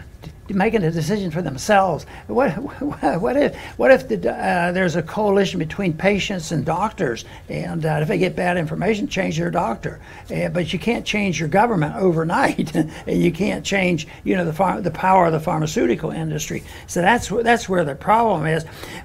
making 0.53 0.85
a 0.85 0.91
decision 0.91 1.31
for 1.31 1.43
themselves? 1.43 2.07
What, 2.27 2.53
what 3.21 3.37
if, 3.37 3.57
what 3.77 3.91
if 3.91 4.09
the, 4.09 4.33
uh, 4.33 4.73
there's 4.73 4.97
a 4.97 5.03
coalition 5.03 5.59
between 5.59 5.93
patients 5.93 6.53
and 6.53 6.65
doctors, 6.65 7.25
and 7.49 7.85
uh, 7.85 8.01
if 8.03 8.09
they 8.09 8.19
get 8.19 8.37
bad 8.37 8.57
information, 8.57 9.09
change 9.09 9.39
their 9.39 9.51
doctor. 9.51 10.01
Uh, 10.31 10.49
but 10.49 10.73
you 10.73 10.79
can't 10.79 11.05
change 11.05 11.39
your 11.39 11.49
government 11.49 11.95
overnight, 12.03 12.75
and 12.75 12.91
you 13.07 13.33
can't 13.33 13.65
change, 13.65 14.07
you 14.25 14.37
know, 14.37 14.45
the 14.45 14.53
pharma, 14.53 14.83
the 14.83 14.91
power 14.91 15.27
of 15.27 15.33
the 15.33 15.41
pharmaceutical 15.41 16.11
industry. 16.11 16.63
So 16.87 17.01
that's 17.01 17.29
wh- 17.29 17.43
that's 17.43 17.69
where 17.69 17.85
the 17.85 17.95
problem 17.95 18.47
is. 18.47 18.65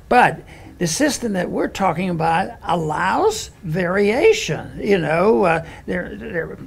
But 0.10 0.42
the 0.78 0.88
system 0.88 1.34
that 1.34 1.50
we're 1.50 1.70
talking 1.70 2.10
about 2.10 2.52
allows 2.64 3.50
variation. 3.68 4.80
You 4.82 4.98
know, 4.98 5.44
uh, 5.44 5.66
there, 5.86 6.16
there 6.16 6.58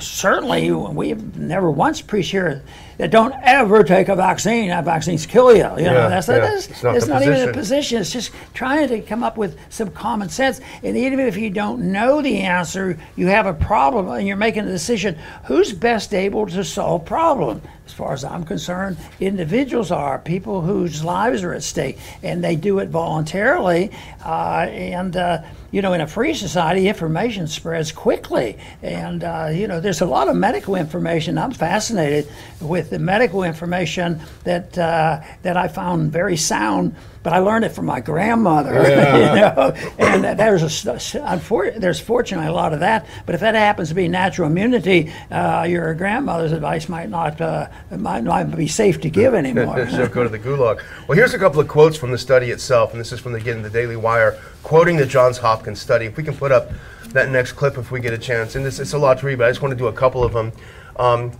certainly 0.00 0.70
we've 0.72 1.36
never 1.36 1.70
once 1.70 2.00
preached 2.00 2.30
here 2.30 2.62
that 2.98 3.10
don't 3.10 3.34
ever 3.42 3.84
take 3.84 4.08
a 4.08 4.16
vaccine. 4.16 4.68
That 4.68 4.84
vaccines 4.84 5.26
kill 5.26 5.52
you. 5.52 5.58
You 5.58 5.64
know, 5.64 5.76
Yeah, 5.76 6.08
that's, 6.08 6.28
yeah. 6.28 6.38
that's, 6.38 6.68
It's 6.68 6.82
not 6.82 7.00
the 7.00 7.06
not 7.06 7.22
even 7.22 7.34
a 7.34 7.52
position. 7.52 7.52
position. 7.52 8.00
It's 8.00 8.12
just 8.12 8.32
trying 8.54 8.88
to 8.88 9.00
come 9.02 9.22
up 9.22 9.36
with 9.36 9.58
some 9.68 9.90
common 9.90 10.30
sense. 10.30 10.60
And 10.82 10.96
even 10.96 11.20
if 11.20 11.36
you 11.36 11.50
don't 11.50 11.92
know 11.92 12.22
the 12.22 12.38
answer, 12.38 12.98
you 13.16 13.26
have 13.26 13.46
a 13.46 13.54
problem 13.54 14.08
and 14.08 14.26
you're 14.26 14.36
making 14.36 14.64
a 14.64 14.70
decision. 14.70 15.18
Who's 15.44 15.72
best 15.74 16.14
able 16.14 16.46
to 16.46 16.64
solve 16.64 17.04
problem? 17.04 17.60
As 17.84 17.92
far 17.92 18.12
as 18.14 18.24
I'm 18.24 18.44
concerned, 18.44 18.96
individuals 19.20 19.92
are 19.92 20.18
people 20.18 20.60
whose 20.60 21.04
lives 21.04 21.44
are 21.44 21.52
at 21.52 21.62
stake, 21.62 21.98
and 22.20 22.42
they 22.42 22.56
do 22.56 22.80
it 22.80 22.88
voluntarily. 22.88 23.92
Uh, 24.24 24.66
and 24.70 25.16
uh, 25.16 25.42
you 25.70 25.82
know, 25.82 25.92
in 25.92 26.00
a 26.00 26.06
free 26.06 26.34
society, 26.34 26.88
information 26.88 27.46
spreads 27.46 27.92
quickly. 27.92 28.58
And 28.82 29.24
uh, 29.24 29.50
you 29.52 29.66
know, 29.66 29.80
there's 29.80 30.00
a 30.00 30.06
lot 30.06 30.28
of 30.28 30.36
medical 30.36 30.76
information. 30.76 31.38
I'm 31.38 31.52
fascinated 31.52 32.28
with 32.60 32.90
the 32.90 32.98
medical 32.98 33.42
information 33.42 34.20
that 34.44 34.76
uh, 34.78 35.20
that 35.42 35.56
I 35.56 35.68
found 35.68 36.12
very 36.12 36.36
sound. 36.36 36.94
But 37.26 37.32
I 37.32 37.38
learned 37.40 37.64
it 37.64 37.70
from 37.70 37.86
my 37.86 37.98
grandmother, 37.98 38.70
you 38.84 39.40
know, 39.40 39.74
and 39.98 40.38
there's 40.38 40.62
a 40.62 41.76
there's 41.76 41.98
fortunately 41.98 42.46
a 42.46 42.52
lot 42.52 42.72
of 42.72 42.78
that. 42.78 43.04
But 43.26 43.34
if 43.34 43.40
that 43.40 43.56
happens 43.56 43.88
to 43.88 43.96
be 43.96 44.06
natural 44.06 44.48
immunity, 44.48 45.12
uh, 45.32 45.66
your 45.68 45.92
grandmother's 45.94 46.52
advice 46.52 46.88
might 46.88 47.08
not 47.08 47.40
uh, 47.40 47.68
might 47.90 48.22
not 48.22 48.56
be 48.56 48.68
safe 48.68 49.00
to 49.00 49.10
give 49.10 49.34
anymore. 49.34 49.88
She'll 49.90 50.06
go 50.06 50.22
to 50.22 50.28
the 50.28 50.38
gulag. 50.38 50.84
Well, 51.08 51.18
here's 51.18 51.34
a 51.34 51.38
couple 51.40 51.58
of 51.58 51.66
quotes 51.66 51.96
from 51.96 52.12
the 52.12 52.18
study 52.18 52.52
itself, 52.52 52.92
and 52.92 53.00
this 53.00 53.10
is 53.10 53.18
from 53.18 53.34
again 53.34 53.60
the 53.60 53.70
Daily 53.70 53.96
Wire, 53.96 54.38
quoting 54.62 54.96
the 54.96 55.04
Johns 55.04 55.38
Hopkins 55.38 55.80
study. 55.80 56.06
If 56.06 56.16
we 56.16 56.22
can 56.22 56.36
put 56.36 56.52
up 56.52 56.70
that 57.08 57.30
next 57.30 57.54
clip, 57.54 57.76
if 57.76 57.90
we 57.90 57.98
get 57.98 58.12
a 58.12 58.18
chance, 58.18 58.54
and 58.54 58.64
this 58.64 58.78
it's 58.78 58.92
a 58.92 58.98
lot 58.98 59.18
to 59.18 59.26
read, 59.26 59.38
but 59.38 59.48
I 59.48 59.50
just 59.50 59.62
want 59.62 59.72
to 59.72 59.76
do 59.76 59.88
a 59.88 59.92
couple 59.92 60.22
of 60.22 60.32
them. 60.32 60.52
Um, 60.94 61.32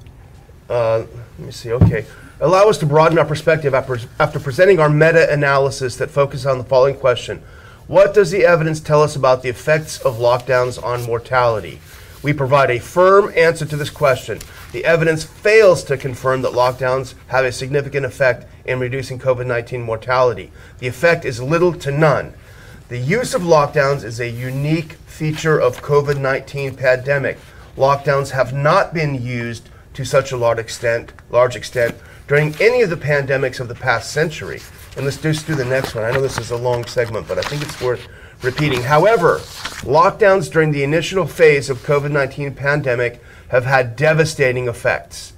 uh, 0.68 1.04
let 1.38 1.38
me 1.38 1.52
see. 1.52 1.70
Okay. 1.70 2.06
Allow 2.38 2.68
us 2.68 2.76
to 2.78 2.86
broaden 2.86 3.18
our 3.18 3.24
perspective 3.24 3.72
after, 3.72 4.38
presenting 4.38 4.78
our 4.78 4.90
meta 4.90 5.32
analysis 5.32 5.96
that 5.96 6.10
focuses 6.10 6.44
on 6.44 6.58
the 6.58 6.64
following 6.64 6.94
question 6.94 7.42
What 7.86 8.12
does 8.12 8.30
the 8.30 8.44
evidence 8.44 8.78
tell 8.78 9.02
us 9.02 9.16
about 9.16 9.42
the 9.42 9.48
effects 9.48 9.98
of 10.02 10.18
lockdowns 10.18 10.82
on 10.82 11.02
mortality? 11.04 11.80
We 12.22 12.34
provide 12.34 12.70
a 12.70 12.78
firm 12.78 13.32
answer 13.34 13.64
to 13.64 13.76
this 13.76 13.88
question. 13.88 14.40
The 14.72 14.84
evidence 14.84 15.24
fails 15.24 15.82
to 15.84 15.96
confirm 15.96 16.42
that 16.42 16.52
lockdowns 16.52 17.14
have 17.28 17.46
a 17.46 17.52
significant 17.52 18.04
effect 18.04 18.46
in 18.66 18.80
reducing 18.80 19.18
COVID 19.18 19.46
19 19.46 19.80
mortality. 19.80 20.52
The 20.78 20.88
effect 20.88 21.24
is 21.24 21.40
little 21.40 21.72
to 21.72 21.90
none. 21.90 22.34
The 22.88 22.98
use 22.98 23.32
of 23.32 23.42
lockdowns 23.42 24.04
is 24.04 24.20
a 24.20 24.28
unique 24.28 24.92
feature 25.06 25.58
of 25.58 25.80
COVID 25.80 26.20
19 26.20 26.76
pandemic. 26.76 27.38
Lockdowns 27.78 28.32
have 28.32 28.52
not 28.52 28.92
been 28.92 29.22
used 29.22 29.70
to 29.94 30.04
such 30.04 30.32
a 30.32 30.36
large 30.36 30.58
extent, 30.58 31.14
large 31.30 31.56
extent 31.56 31.96
during 32.28 32.54
any 32.60 32.82
of 32.82 32.90
the 32.90 32.96
pandemics 32.96 33.60
of 33.60 33.68
the 33.68 33.74
past 33.74 34.10
century. 34.12 34.60
And 34.96 35.04
let's 35.04 35.20
just 35.20 35.46
do 35.46 35.54
the 35.54 35.64
next 35.64 35.94
one. 35.94 36.04
I 36.04 36.10
know 36.10 36.20
this 36.20 36.38
is 36.38 36.50
a 36.50 36.56
long 36.56 36.84
segment, 36.86 37.28
but 37.28 37.38
I 37.38 37.42
think 37.42 37.62
it's 37.62 37.80
worth 37.80 38.06
repeating. 38.42 38.82
However, 38.82 39.38
lockdowns 39.82 40.50
during 40.50 40.72
the 40.72 40.82
initial 40.82 41.26
phase 41.26 41.70
of 41.70 41.78
COVID-19 41.78 42.56
pandemic 42.56 43.22
have 43.48 43.64
had 43.64 43.96
devastating 43.96 44.68
effects. 44.68 45.34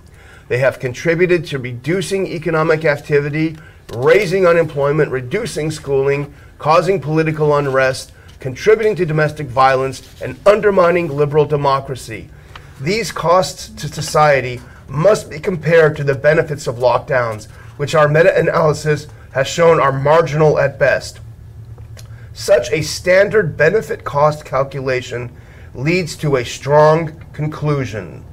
They 0.48 0.58
have 0.58 0.80
contributed 0.80 1.44
to 1.46 1.58
reducing 1.58 2.26
economic 2.26 2.84
activity, 2.84 3.56
raising 3.94 4.46
unemployment, 4.46 5.10
reducing 5.10 5.70
schooling, 5.70 6.32
causing 6.58 7.00
political 7.00 7.54
unrest, 7.56 8.12
contributing 8.40 8.96
to 8.96 9.04
domestic 9.04 9.48
violence, 9.48 10.22
and 10.22 10.38
undermining 10.46 11.08
liberal 11.08 11.44
democracy. 11.44 12.30
These 12.80 13.12
costs 13.12 13.68
to 13.80 13.88
society 13.88 14.60
must 14.88 15.30
be 15.30 15.38
compared 15.38 15.96
to 15.96 16.04
the 16.04 16.14
benefits 16.14 16.66
of 16.66 16.76
lockdowns, 16.76 17.46
which 17.76 17.94
our 17.94 18.08
meta 18.08 18.36
analysis 18.36 19.06
has 19.32 19.46
shown 19.46 19.80
are 19.80 19.92
marginal 19.92 20.58
at 20.58 20.78
best. 20.78 21.20
Such 22.32 22.70
a 22.70 22.82
standard 22.82 23.56
benefit 23.56 24.04
cost 24.04 24.44
calculation 24.44 25.30
leads 25.74 26.16
to 26.16 26.36
a 26.36 26.44
strong 26.44 27.24
conclusion. 27.32 28.24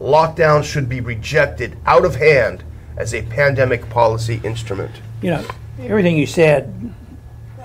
Lockdowns 0.00 0.64
should 0.64 0.88
be 0.88 1.00
rejected 1.00 1.76
out 1.86 2.04
of 2.04 2.16
hand 2.16 2.64
as 2.96 3.14
a 3.14 3.22
pandemic 3.22 3.88
policy 3.88 4.40
instrument. 4.44 4.90
you 5.22 5.30
know, 5.30 5.44
everything 5.80 6.16
you 6.16 6.26
said, 6.26 6.92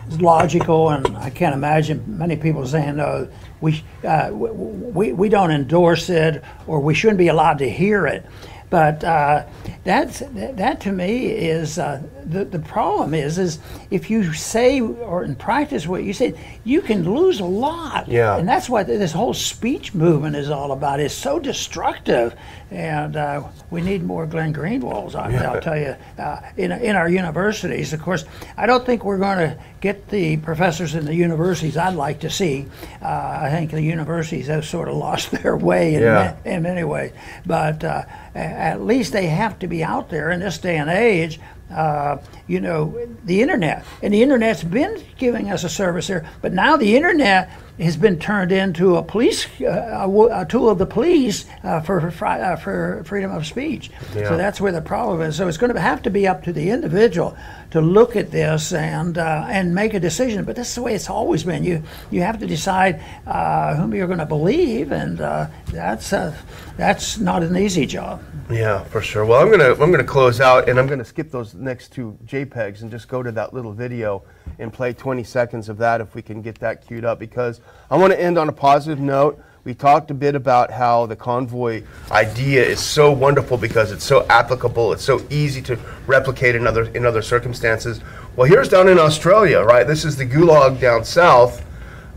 is 0.07 0.21
logical, 0.21 0.89
and 0.89 1.17
I 1.17 1.29
can't 1.29 1.53
imagine 1.53 2.03
many 2.17 2.35
people 2.35 2.65
saying, 2.65 2.95
no, 2.95 3.27
we, 3.61 3.83
uh, 4.03 4.29
we, 4.31 5.13
we 5.13 5.29
don't 5.29 5.51
endorse 5.51 6.09
it, 6.09 6.43
or 6.67 6.79
we 6.79 6.93
shouldn't 6.93 7.17
be 7.17 7.27
allowed 7.27 7.57
to 7.59 7.69
hear 7.69 8.05
it. 8.05 8.25
But 8.69 9.01
uh, 9.03 9.45
that's, 9.85 10.19
that 10.33 10.81
to 10.81 10.91
me 10.91 11.27
is 11.27 11.79
uh, 11.79 12.03
the, 12.25 12.43
the 12.43 12.59
problem 12.59 13.13
is 13.13 13.37
is 13.37 13.59
if 13.91 14.09
you 14.09 14.33
say 14.33 14.81
or 14.81 15.23
in 15.23 15.35
practice 15.35 15.87
what 15.87 16.03
you 16.03 16.11
say, 16.11 16.33
you 16.65 16.81
can 16.81 17.09
lose 17.09 17.39
a 17.39 17.45
lot. 17.45 18.09
Yeah. 18.09 18.35
And 18.35 18.47
that's 18.47 18.67
what 18.67 18.87
this 18.87 19.13
whole 19.13 19.33
speech 19.33 19.93
movement 19.93 20.35
is 20.35 20.49
all 20.49 20.73
about. 20.73 20.99
It's 20.99 21.13
so 21.13 21.39
destructive, 21.39 22.35
and 22.71 23.15
uh, 23.15 23.43
we 23.71 23.81
need 23.81 24.03
more 24.03 24.25
Glenn 24.25 24.53
Greenwalds. 24.53 25.15
I, 25.15 25.33
I'll 25.45 25.61
tell 25.69 25.77
you, 25.77 25.95
uh, 26.17 26.41
in 26.57 26.71
in 26.71 26.95
our 26.95 27.09
universities. 27.09 27.93
Of 27.93 28.01
course, 28.01 28.25
I 28.57 28.65
don't 28.65 28.85
think 28.85 29.03
we're 29.05 29.17
going 29.17 29.37
to 29.39 29.57
get 29.79 30.09
the 30.09 30.37
professors 30.37 30.95
in 30.95 31.05
the 31.05 31.15
universities 31.15 31.77
I'd 31.77 31.95
like 31.95 32.19
to 32.21 32.29
see. 32.29 32.65
Uh, 33.01 33.39
I 33.43 33.49
think 33.51 33.71
the 33.71 33.81
universities 33.81 34.47
have 34.47 34.65
sort 34.65 34.87
of 34.89 34.95
lost 34.95 35.31
their 35.43 35.55
way 35.55 35.95
in, 35.95 36.01
Yeah. 36.01 36.35
ma- 36.45 36.51
in 36.51 36.63
many 36.63 36.83
ways, 36.83 37.11
but 37.45 37.83
uh, 37.83 38.03
at 38.35 38.81
least 38.81 39.13
they 39.13 39.27
have 39.27 39.59
to 39.59 39.67
be 39.67 39.83
out 39.83 40.09
there 40.09 40.31
in 40.31 40.39
this 40.39 40.57
day 40.57 40.77
and 40.77 40.89
age. 40.89 41.39
Uh, 41.69 42.17
you 42.47 42.61
know, 42.61 42.97
the 43.25 43.41
internet, 43.41 43.83
and 44.01 44.13
the 44.13 44.23
internet's 44.23 44.63
been 44.63 45.03
giving 45.17 45.51
us 45.51 45.65
a 45.65 45.69
service 45.69 46.07
here, 46.07 46.25
but 46.41 46.53
now 46.53 46.77
the 46.77 46.95
internet 46.95 47.49
has 47.77 47.97
been 47.97 48.17
turned 48.17 48.51
into 48.51 48.95
a 48.95 49.03
police, 49.03 49.47
uh, 49.61 50.07
a, 50.07 50.41
a 50.41 50.45
tool 50.45 50.69
of 50.69 50.77
the 50.77 50.85
police 50.85 51.45
uh, 51.63 51.81
for 51.81 52.09
for, 52.09 52.25
uh, 52.25 52.55
for 52.55 53.03
freedom 53.05 53.31
of 53.31 53.45
speech. 53.45 53.91
Yeah. 54.15 54.29
So 54.29 54.37
that's 54.37 54.61
where 54.61 54.71
the 54.71 54.81
problem 54.81 55.21
is. 55.21 55.35
So 55.35 55.47
it's 55.47 55.57
going 55.57 55.73
to 55.73 55.79
have 55.79 56.01
to 56.03 56.09
be 56.09 56.25
up 56.25 56.41
to 56.43 56.53
the 56.53 56.69
individual 56.69 57.37
to 57.71 57.81
look 57.81 58.15
at 58.15 58.31
this 58.31 58.73
and 58.73 59.17
uh, 59.17 59.45
and 59.49 59.73
make 59.73 59.93
a 59.93 59.99
decision. 59.99 60.45
But 60.45 60.55
that's 60.55 60.75
the 60.75 60.81
way 60.81 60.93
it's 60.95 61.09
always 61.09 61.43
been. 61.43 61.63
You 61.63 61.83
you 62.11 62.21
have 62.21 62.39
to 62.39 62.47
decide 62.47 63.01
uh, 63.25 63.75
whom 63.75 63.93
you're 63.93 64.07
going 64.07 64.19
to 64.19 64.25
believe, 64.25 64.91
and 64.91 65.19
uh, 65.21 65.47
that's 65.71 66.13
uh, 66.13 66.35
that's 66.77 67.17
not 67.17 67.43
an 67.43 67.55
easy 67.57 67.85
job. 67.85 68.21
Yeah, 68.49 68.83
for 68.85 69.01
sure. 69.01 69.25
Well, 69.25 69.41
I'm 69.41 69.51
gonna 69.51 69.71
I'm 69.71 69.91
gonna 69.91 70.03
close 70.03 70.39
out, 70.39 70.69
and 70.69 70.79
I'm 70.79 70.87
gonna 70.87 71.03
skip 71.03 71.31
those 71.31 71.53
next 71.53 71.91
two 71.91 72.17
JPEGs 72.25 72.81
and 72.81 72.89
just 72.89 73.09
go 73.09 73.21
to 73.21 73.31
that 73.33 73.53
little 73.53 73.73
video 73.73 74.23
and 74.59 74.71
play 74.71 74.93
20 74.93 75.23
seconds 75.23 75.69
of 75.69 75.77
that 75.77 75.99
if 75.99 76.15
we 76.15 76.21
can 76.21 76.41
get 76.41 76.57
that 76.59 76.85
queued 76.85 77.03
up 77.03 77.19
because 77.19 77.59
I 77.91 77.97
want 77.97 78.13
to 78.13 78.21
end 78.21 78.37
on 78.37 78.47
a 78.47 78.53
positive 78.53 78.99
note. 78.99 79.41
We 79.67 79.73
talked 79.73 80.09
a 80.11 80.13
bit 80.13 80.33
about 80.33 80.71
how 80.71 81.07
the 81.07 81.17
convoy 81.17 81.83
idea 82.09 82.63
is 82.63 82.79
so 82.79 83.11
wonderful 83.11 83.57
because 83.57 83.91
it's 83.91 84.05
so 84.05 84.25
applicable, 84.27 84.93
it's 84.93 85.03
so 85.03 85.19
easy 85.29 85.61
to 85.63 85.77
replicate 86.05 86.55
in 86.55 86.65
other 86.65 86.83
in 86.95 87.05
other 87.05 87.21
circumstances. 87.21 87.99
Well, 88.37 88.47
here's 88.47 88.69
down 88.69 88.87
in 88.87 88.97
Australia, 88.97 89.59
right? 89.59 89.85
This 89.85 90.05
is 90.05 90.15
the 90.15 90.25
gulag 90.25 90.79
down 90.79 91.03
south, 91.03 91.65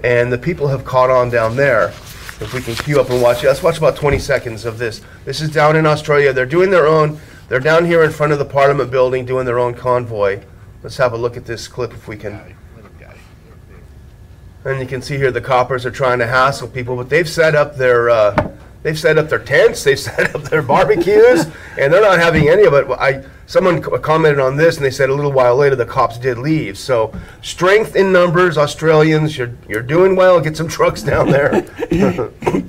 and 0.05 0.33
the 0.33 0.39
people 0.39 0.69
have 0.69 0.85
caught 0.85 1.11
on 1.11 1.29
down 1.29 1.57
there. 1.57 1.89
If 2.39 2.55
we 2.55 2.63
can 2.63 2.77
queue 2.77 3.01
up 3.01 3.11
and 3.11 3.21
watch 3.21 3.43
it, 3.43 3.49
let's 3.49 3.65
watch 3.65 3.79
about 3.79 3.97
20 3.97 4.21
seconds 4.21 4.65
of 4.65 4.79
this. 4.79 5.01
This 5.25 5.41
is 5.41 5.51
down 5.51 5.75
in 5.75 5.87
Australia. 5.87 6.33
They're 6.33 6.47
doing 6.47 6.71
their 6.71 6.87
own. 6.87 7.19
They're 7.49 7.59
down 7.59 7.85
here 7.85 8.05
in 8.05 8.13
front 8.13 8.33
of 8.33 8.39
the 8.39 8.45
Parliament 8.45 8.93
building 8.93 9.25
doing 9.27 9.45
their 9.45 9.59
own 9.59 9.75
convoy. 9.75 10.41
Let's 10.85 10.99
have 10.99 11.15
a 11.15 11.17
look 11.17 11.37
at 11.37 11.47
this 11.47 11.67
clip 11.67 11.95
if 11.95 12.07
we 12.07 12.17
can. 12.17 12.55
And 14.65 14.79
you 14.81 14.87
can 14.87 15.01
see 15.01 15.17
here 15.17 15.31
the 15.31 15.41
coppers 15.41 15.87
are 15.87 15.91
trying 15.91 16.19
to 16.19 16.27
hassle 16.27 16.69
people, 16.69 16.95
but 16.97 17.09
they've 17.09 17.29
set 17.29 17.55
up 17.55 17.77
their 17.77 18.11
uh, 18.11 18.53
they've 18.83 18.99
set 18.99 19.17
up 19.19 19.29
their 19.29 19.39
tents, 19.39 19.83
they've 19.85 19.99
set 20.11 20.35
up 20.35 20.43
their 20.45 20.63
barbecues, 20.63 21.47
and 21.79 21.93
they're 21.93 22.03
not 22.03 22.19
having 22.19 22.49
any 22.49 22.65
of 22.65 22.75
it. 22.75 22.87
I 22.91 23.25
someone 23.47 23.81
commented 24.03 24.39
on 24.39 24.57
this, 24.57 24.77
and 24.77 24.85
they 24.85 24.91
said 24.91 25.09
a 25.09 25.15
little 25.15 25.33
while 25.33 25.57
later 25.57 25.77
the 25.77 25.87
cops 25.87 26.19
did 26.19 26.39
leave. 26.39 26.77
So 26.79 27.13
strength 27.43 27.97
in 27.97 28.13
numbers, 28.13 28.59
Australians, 28.59 29.37
you're 29.39 29.53
you're 29.69 29.83
doing 29.83 30.15
well. 30.15 30.41
Get 30.41 30.57
some 30.59 30.69
trucks 30.69 31.03
down 31.03 31.31
there, 31.31 31.63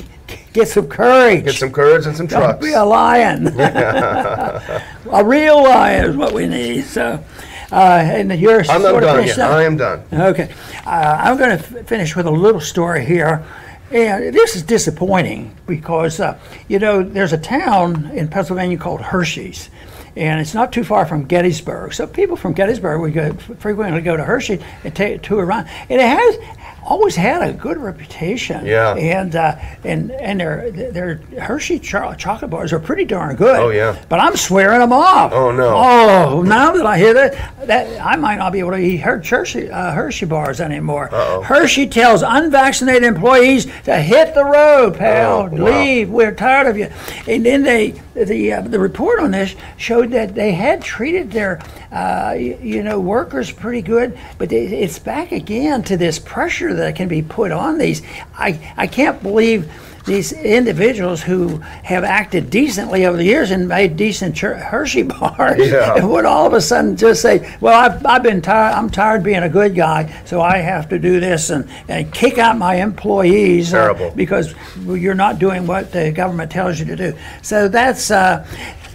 Get 0.54 0.68
some 0.68 0.88
courage. 0.88 1.46
get 1.46 1.56
some 1.56 1.72
courage 1.72 2.06
and 2.06 2.16
some 2.16 2.28
Don't 2.28 2.42
trucks. 2.42 2.66
be 2.66 2.74
a 2.74 2.84
lion. 2.84 3.48
a 3.60 5.24
real 5.24 5.64
lion 5.64 6.10
is 6.10 6.18
what 6.18 6.34
we 6.34 6.46
need. 6.48 6.84
So, 6.84 7.24
uh, 7.72 7.76
and 8.04 8.32
you're 8.40 8.60
I'm 8.70 8.82
not 8.82 8.92
sort 8.92 9.04
of 9.04 9.10
done 9.10 9.16
finished 9.18 9.38
yet. 9.38 9.50
up. 9.50 9.56
I 9.56 9.64
am 9.64 9.78
done. 9.78 10.04
Okay, 10.12 10.54
uh, 10.86 11.18
I'm 11.20 11.38
going 11.38 11.58
to 11.58 11.64
f- 11.80 11.88
finish 11.88 12.16
with 12.16 12.26
a 12.26 12.32
little 12.32 12.62
story 12.62 13.06
here. 13.06 13.44
And 13.92 14.34
this 14.34 14.56
is 14.56 14.64
disappointing 14.64 15.54
because, 15.68 16.22
uh, 16.22 16.40
you 16.70 16.80
know, 16.80 17.04
there's 17.04 17.34
a 17.34 17.38
town 17.38 18.10
in 18.14 18.30
Pennsylvania 18.30 18.78
called 18.78 19.02
Hershey's, 19.02 19.70
and 20.16 20.40
it's 20.40 20.54
not 20.54 20.72
too 20.72 20.86
far 20.86 21.06
from 21.06 21.26
Gettysburg. 21.26 21.94
So 21.94 22.08
people 22.08 22.38
from 22.38 22.54
Gettysburg 22.54 23.02
would 23.02 23.14
go, 23.14 23.34
frequently 23.34 24.00
go 24.02 24.16
to 24.16 24.24
Hershey 24.24 24.62
and 24.86 24.96
take 24.96 25.16
a 25.16 25.18
tour 25.18 25.46
around. 25.46 25.68
And 25.90 26.00
it 26.00 26.08
has 26.08 26.38
always 26.84 27.16
had 27.16 27.42
a 27.48 27.54
good 27.54 27.78
reputation. 27.78 28.66
Yeah. 28.66 28.96
And 28.96 29.36
uh, 29.36 29.56
and 29.84 30.12
and 30.12 30.40
their 30.40 30.72
their 30.72 31.16
Hershey 31.40 31.80
cho- 31.80 32.14
chocolate 32.16 32.52
bars 32.52 32.74
are 32.74 32.80
pretty 32.80 33.06
darn 33.06 33.36
good. 33.36 33.60
Oh, 33.60 33.70
yeah. 33.70 34.02
But 34.10 34.20
I'm 34.20 34.36
swearing 34.36 34.80
them 34.80 34.94
off. 34.94 35.32
Oh, 35.34 35.52
no. 35.52 35.74
Oh, 35.76 36.42
now 36.42 36.72
that 36.74 36.86
I 36.86 36.98
hear 36.98 37.14
that, 37.14 37.68
that 37.68 38.02
I 38.02 38.16
might 38.16 38.38
not 38.38 38.52
be 38.52 38.60
able 38.60 38.72
to 38.72 38.78
eat 38.78 38.98
Her- 38.98 39.22
Hershey 39.24 39.70
uh, 39.70 39.92
Hershey 39.92 40.26
bars 40.26 40.60
anymore. 40.60 41.10
Uh-oh. 41.14 41.42
Hershey 41.44 41.88
tells 41.88 42.22
unvaccinated 42.24 43.04
employees 43.04 43.66
to 43.84 43.98
hit 44.02 44.34
the 44.34 44.44
road, 44.44 44.98
pal. 44.98 45.42
Oh, 45.42 45.44
wow. 45.50 45.66
Leave. 45.82 46.10
We're 46.10 46.34
tired 46.34 46.68
of 46.68 46.78
you. 46.78 46.90
And 47.28 47.46
then 47.46 47.64
they 47.64 48.02
the 48.14 48.54
uh, 48.54 48.62
the 48.62 48.80
report 48.80 49.20
on 49.20 49.32
this 49.32 49.56
showed 49.78 50.12
that 50.12 50.36
they 50.36 50.52
had 50.52 50.82
treated 50.82 51.32
their 51.32 51.60
uh, 51.92 52.34
y- 52.36 52.58
you 52.62 52.84
know 52.84 53.00
workers 53.00 53.52
pretty 53.52 53.82
good, 53.82 54.18
but 54.38 54.50
they, 54.50 54.66
it's 54.66 55.00
back 55.00 55.32
again 55.32 55.84
to 55.84 55.98
this 55.98 56.20
pressure 56.20 56.74
that 56.74 56.96
can 56.96 57.08
be 57.08 57.22
put 57.22 57.52
on 57.52 57.78
these. 57.78 58.02
I 58.38 58.74
I 58.78 58.88
can't 58.88 59.22
believe. 59.24 59.72
These 60.06 60.34
individuals 60.34 61.22
who 61.22 61.58
have 61.84 62.04
acted 62.04 62.50
decently 62.50 63.06
over 63.06 63.18
the 63.18 63.24
years 63.24 63.52
and 63.52 63.68
made 63.68 63.98
decent 63.98 64.38
Her- 64.40 64.56
Hershey 64.58 65.04
bars 65.04 65.60
Yeah. 65.72 66.04
would 66.04 66.26
all 66.26 66.48
of 66.48 66.54
a 66.54 66.62
sudden 66.62 66.98
just 66.98 67.22
say, 67.22 67.56
"Well, 67.62 67.80
I've, 67.80 68.04
I've 68.06 68.24
been 68.24 68.42
tired. 68.42 68.74
I'm 68.74 68.90
tired 68.90 69.24
being 69.24 69.44
a 69.44 69.50
good 69.50 69.76
guy, 69.76 70.12
so 70.26 70.42
I 70.42 70.58
have 70.58 70.90
to 70.90 70.98
do 71.00 71.20
this 71.20 71.50
and, 71.52 71.70
and 71.88 72.12
kick 72.14 72.38
out 72.40 72.58
my 72.58 72.76
employees 72.76 73.74
uh, 73.74 74.12
because 74.16 74.56
you're 74.86 75.14
not 75.14 75.38
doing 75.40 75.68
what 75.68 75.92
the 75.92 76.12
government 76.12 76.52
tells 76.52 76.80
you 76.80 76.86
to 76.86 76.96
do." 76.96 77.14
So 77.42 77.68
that's. 77.68 78.10
Uh, 78.12 78.46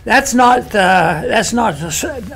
that's 0.06 0.34
not 0.34 0.60
uh, 0.68 1.22
that's 1.26 1.52
not 1.52 1.82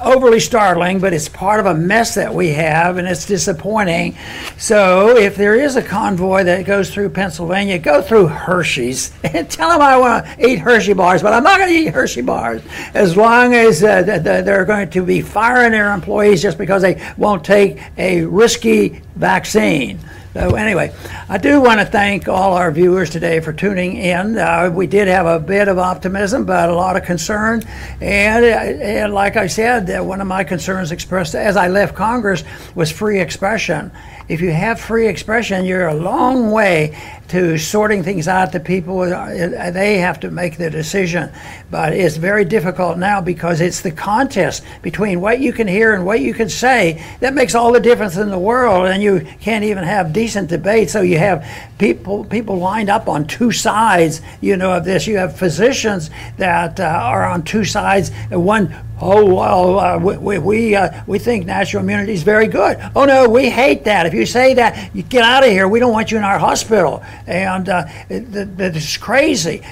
overly 0.02 0.40
startling, 0.40 0.98
but 0.98 1.12
it's 1.12 1.28
part 1.28 1.60
of 1.60 1.66
a 1.66 1.74
mess 1.74 2.16
that 2.16 2.34
we 2.34 2.48
have, 2.48 2.96
and 2.96 3.06
it's 3.06 3.26
disappointing. 3.26 4.16
So, 4.58 5.16
if 5.16 5.36
there 5.36 5.54
is 5.54 5.76
a 5.76 5.82
convoy 5.82 6.42
that 6.42 6.66
goes 6.66 6.92
through 6.92 7.10
Pennsylvania, 7.10 7.78
go 7.78 8.02
through 8.02 8.26
Hershey's 8.26 9.12
and 9.22 9.48
tell 9.50 9.70
them 9.70 9.82
I 9.82 9.96
want 9.96 10.26
to 10.26 10.48
eat 10.48 10.58
Hershey 10.58 10.94
bars, 10.94 11.22
but 11.22 11.32
I'm 11.32 11.44
not 11.44 11.58
going 11.58 11.70
to 11.70 11.76
eat 11.76 11.94
Hershey 11.94 12.22
bars 12.22 12.60
as 12.92 13.16
long 13.16 13.54
as 13.54 13.84
uh, 13.84 14.02
th- 14.02 14.24
th- 14.24 14.44
they're 14.44 14.64
going 14.64 14.90
to 14.90 15.04
be 15.04 15.22
firing 15.22 15.70
their 15.70 15.94
employees 15.94 16.42
just 16.42 16.58
because 16.58 16.82
they 16.82 17.00
won't 17.16 17.44
take 17.44 17.78
a 17.96 18.24
risky 18.24 19.00
vaccine. 19.14 20.00
So 20.32 20.54
anyway, 20.54 20.94
I 21.28 21.38
do 21.38 21.60
want 21.60 21.80
to 21.80 21.86
thank 21.86 22.28
all 22.28 22.52
our 22.52 22.70
viewers 22.70 23.10
today 23.10 23.40
for 23.40 23.52
tuning 23.52 23.96
in. 23.96 24.38
Uh, 24.38 24.70
we 24.72 24.86
did 24.86 25.08
have 25.08 25.26
a 25.26 25.40
bit 25.40 25.66
of 25.66 25.76
optimism, 25.76 26.44
but 26.44 26.68
a 26.68 26.74
lot 26.74 26.96
of 26.96 27.02
concern. 27.02 27.64
And, 28.00 28.44
uh, 28.44 28.48
and 28.48 29.12
like 29.12 29.36
I 29.36 29.48
said, 29.48 29.88
one 30.00 30.20
of 30.20 30.28
my 30.28 30.44
concerns 30.44 30.92
expressed 30.92 31.34
as 31.34 31.56
I 31.56 31.66
left 31.66 31.96
Congress 31.96 32.44
was 32.76 32.92
free 32.92 33.18
expression. 33.18 33.90
If 34.30 34.40
you 34.40 34.52
have 34.52 34.80
free 34.80 35.08
expression, 35.08 35.64
you're 35.64 35.88
a 35.88 35.94
long 35.94 36.52
way 36.52 36.96
to 37.30 37.58
sorting 37.58 38.04
things 38.04 38.28
out 38.28 38.52
to 38.52 38.60
people. 38.60 39.00
Uh, 39.00 39.72
They 39.72 39.98
have 39.98 40.20
to 40.20 40.30
make 40.30 40.56
the 40.56 40.70
decision. 40.70 41.32
But 41.68 41.94
it's 41.94 42.16
very 42.16 42.44
difficult 42.44 42.96
now 42.96 43.20
because 43.20 43.60
it's 43.60 43.80
the 43.80 43.90
contest 43.90 44.62
between 44.82 45.20
what 45.20 45.40
you 45.40 45.52
can 45.52 45.66
hear 45.66 45.94
and 45.94 46.06
what 46.06 46.20
you 46.20 46.32
can 46.32 46.48
say 46.48 47.04
that 47.18 47.34
makes 47.34 47.56
all 47.56 47.72
the 47.72 47.80
difference 47.80 48.16
in 48.16 48.30
the 48.30 48.38
world. 48.38 48.86
And 48.86 49.02
you 49.02 49.26
can't 49.40 49.64
even 49.64 49.82
have 49.82 50.12
decent 50.12 50.48
debate. 50.48 50.90
So 50.90 51.00
you 51.00 51.18
have 51.18 51.44
people 51.78 52.24
people 52.24 52.56
lined 52.56 52.88
up 52.88 53.08
on 53.08 53.26
two 53.26 53.50
sides, 53.50 54.22
you 54.40 54.56
know, 54.56 54.72
of 54.76 54.84
this. 54.84 55.08
You 55.08 55.16
have 55.16 55.36
physicians 55.36 56.08
that 56.36 56.78
uh, 56.78 56.84
are 56.84 57.24
on 57.24 57.42
two 57.42 57.64
sides. 57.64 58.12
One 58.30 58.72
Oh 59.02 59.24
well, 59.34 59.78
uh, 59.78 59.98
we 59.98 60.18
we 60.18 60.38
we, 60.38 60.74
uh, 60.76 61.02
we 61.06 61.18
think 61.18 61.46
natural 61.46 61.82
immunity 61.82 62.12
is 62.12 62.22
very 62.22 62.46
good. 62.46 62.78
Oh 62.94 63.06
no, 63.06 63.28
we 63.28 63.48
hate 63.48 63.84
that. 63.84 64.04
If 64.04 64.12
you 64.12 64.26
say 64.26 64.52
that, 64.54 64.94
you 64.94 65.02
get 65.02 65.24
out 65.24 65.42
of 65.42 65.50
here. 65.50 65.66
We 65.68 65.80
don't 65.80 65.92
want 65.92 66.10
you 66.10 66.18
in 66.18 66.24
our 66.24 66.38
hospital, 66.38 67.02
and 67.26 67.68
uh, 67.68 67.86
it, 68.10 68.34
it, 68.34 68.60
it's 68.60 68.98
crazy. 68.98 69.62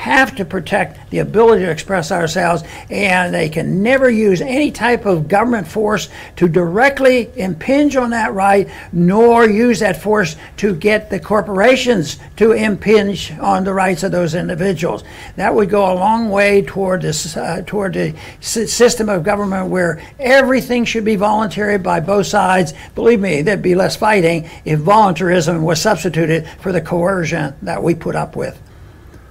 Have 0.00 0.34
to 0.36 0.46
protect 0.46 1.10
the 1.10 1.18
ability 1.18 1.62
to 1.66 1.70
express 1.70 2.10
ourselves, 2.10 2.64
and 2.88 3.34
they 3.34 3.50
can 3.50 3.82
never 3.82 4.08
use 4.08 4.40
any 4.40 4.70
type 4.70 5.04
of 5.04 5.28
government 5.28 5.68
force 5.68 6.08
to 6.36 6.48
directly 6.48 7.30
impinge 7.36 7.96
on 7.96 8.08
that 8.08 8.32
right, 8.32 8.66
nor 8.92 9.46
use 9.46 9.80
that 9.80 10.00
force 10.00 10.36
to 10.56 10.74
get 10.74 11.10
the 11.10 11.20
corporations 11.20 12.18
to 12.36 12.52
impinge 12.52 13.32
on 13.40 13.62
the 13.62 13.74
rights 13.74 14.02
of 14.02 14.10
those 14.10 14.34
individuals. 14.34 15.04
That 15.36 15.54
would 15.54 15.68
go 15.68 15.92
a 15.92 15.92
long 15.92 16.30
way 16.30 16.62
toward 16.62 17.02
this, 17.02 17.36
uh, 17.36 17.62
toward 17.66 17.92
the 17.92 18.14
system 18.40 19.10
of 19.10 19.22
government 19.22 19.68
where 19.68 20.00
everything 20.18 20.86
should 20.86 21.04
be 21.04 21.16
voluntary 21.16 21.76
by 21.76 22.00
both 22.00 22.26
sides. 22.26 22.72
Believe 22.94 23.20
me, 23.20 23.42
there'd 23.42 23.60
be 23.60 23.74
less 23.74 23.96
fighting 23.96 24.48
if 24.64 24.78
voluntarism 24.78 25.62
was 25.62 25.78
substituted 25.78 26.48
for 26.58 26.72
the 26.72 26.80
coercion 26.80 27.52
that 27.60 27.82
we 27.82 27.94
put 27.94 28.16
up 28.16 28.34
with. 28.34 28.58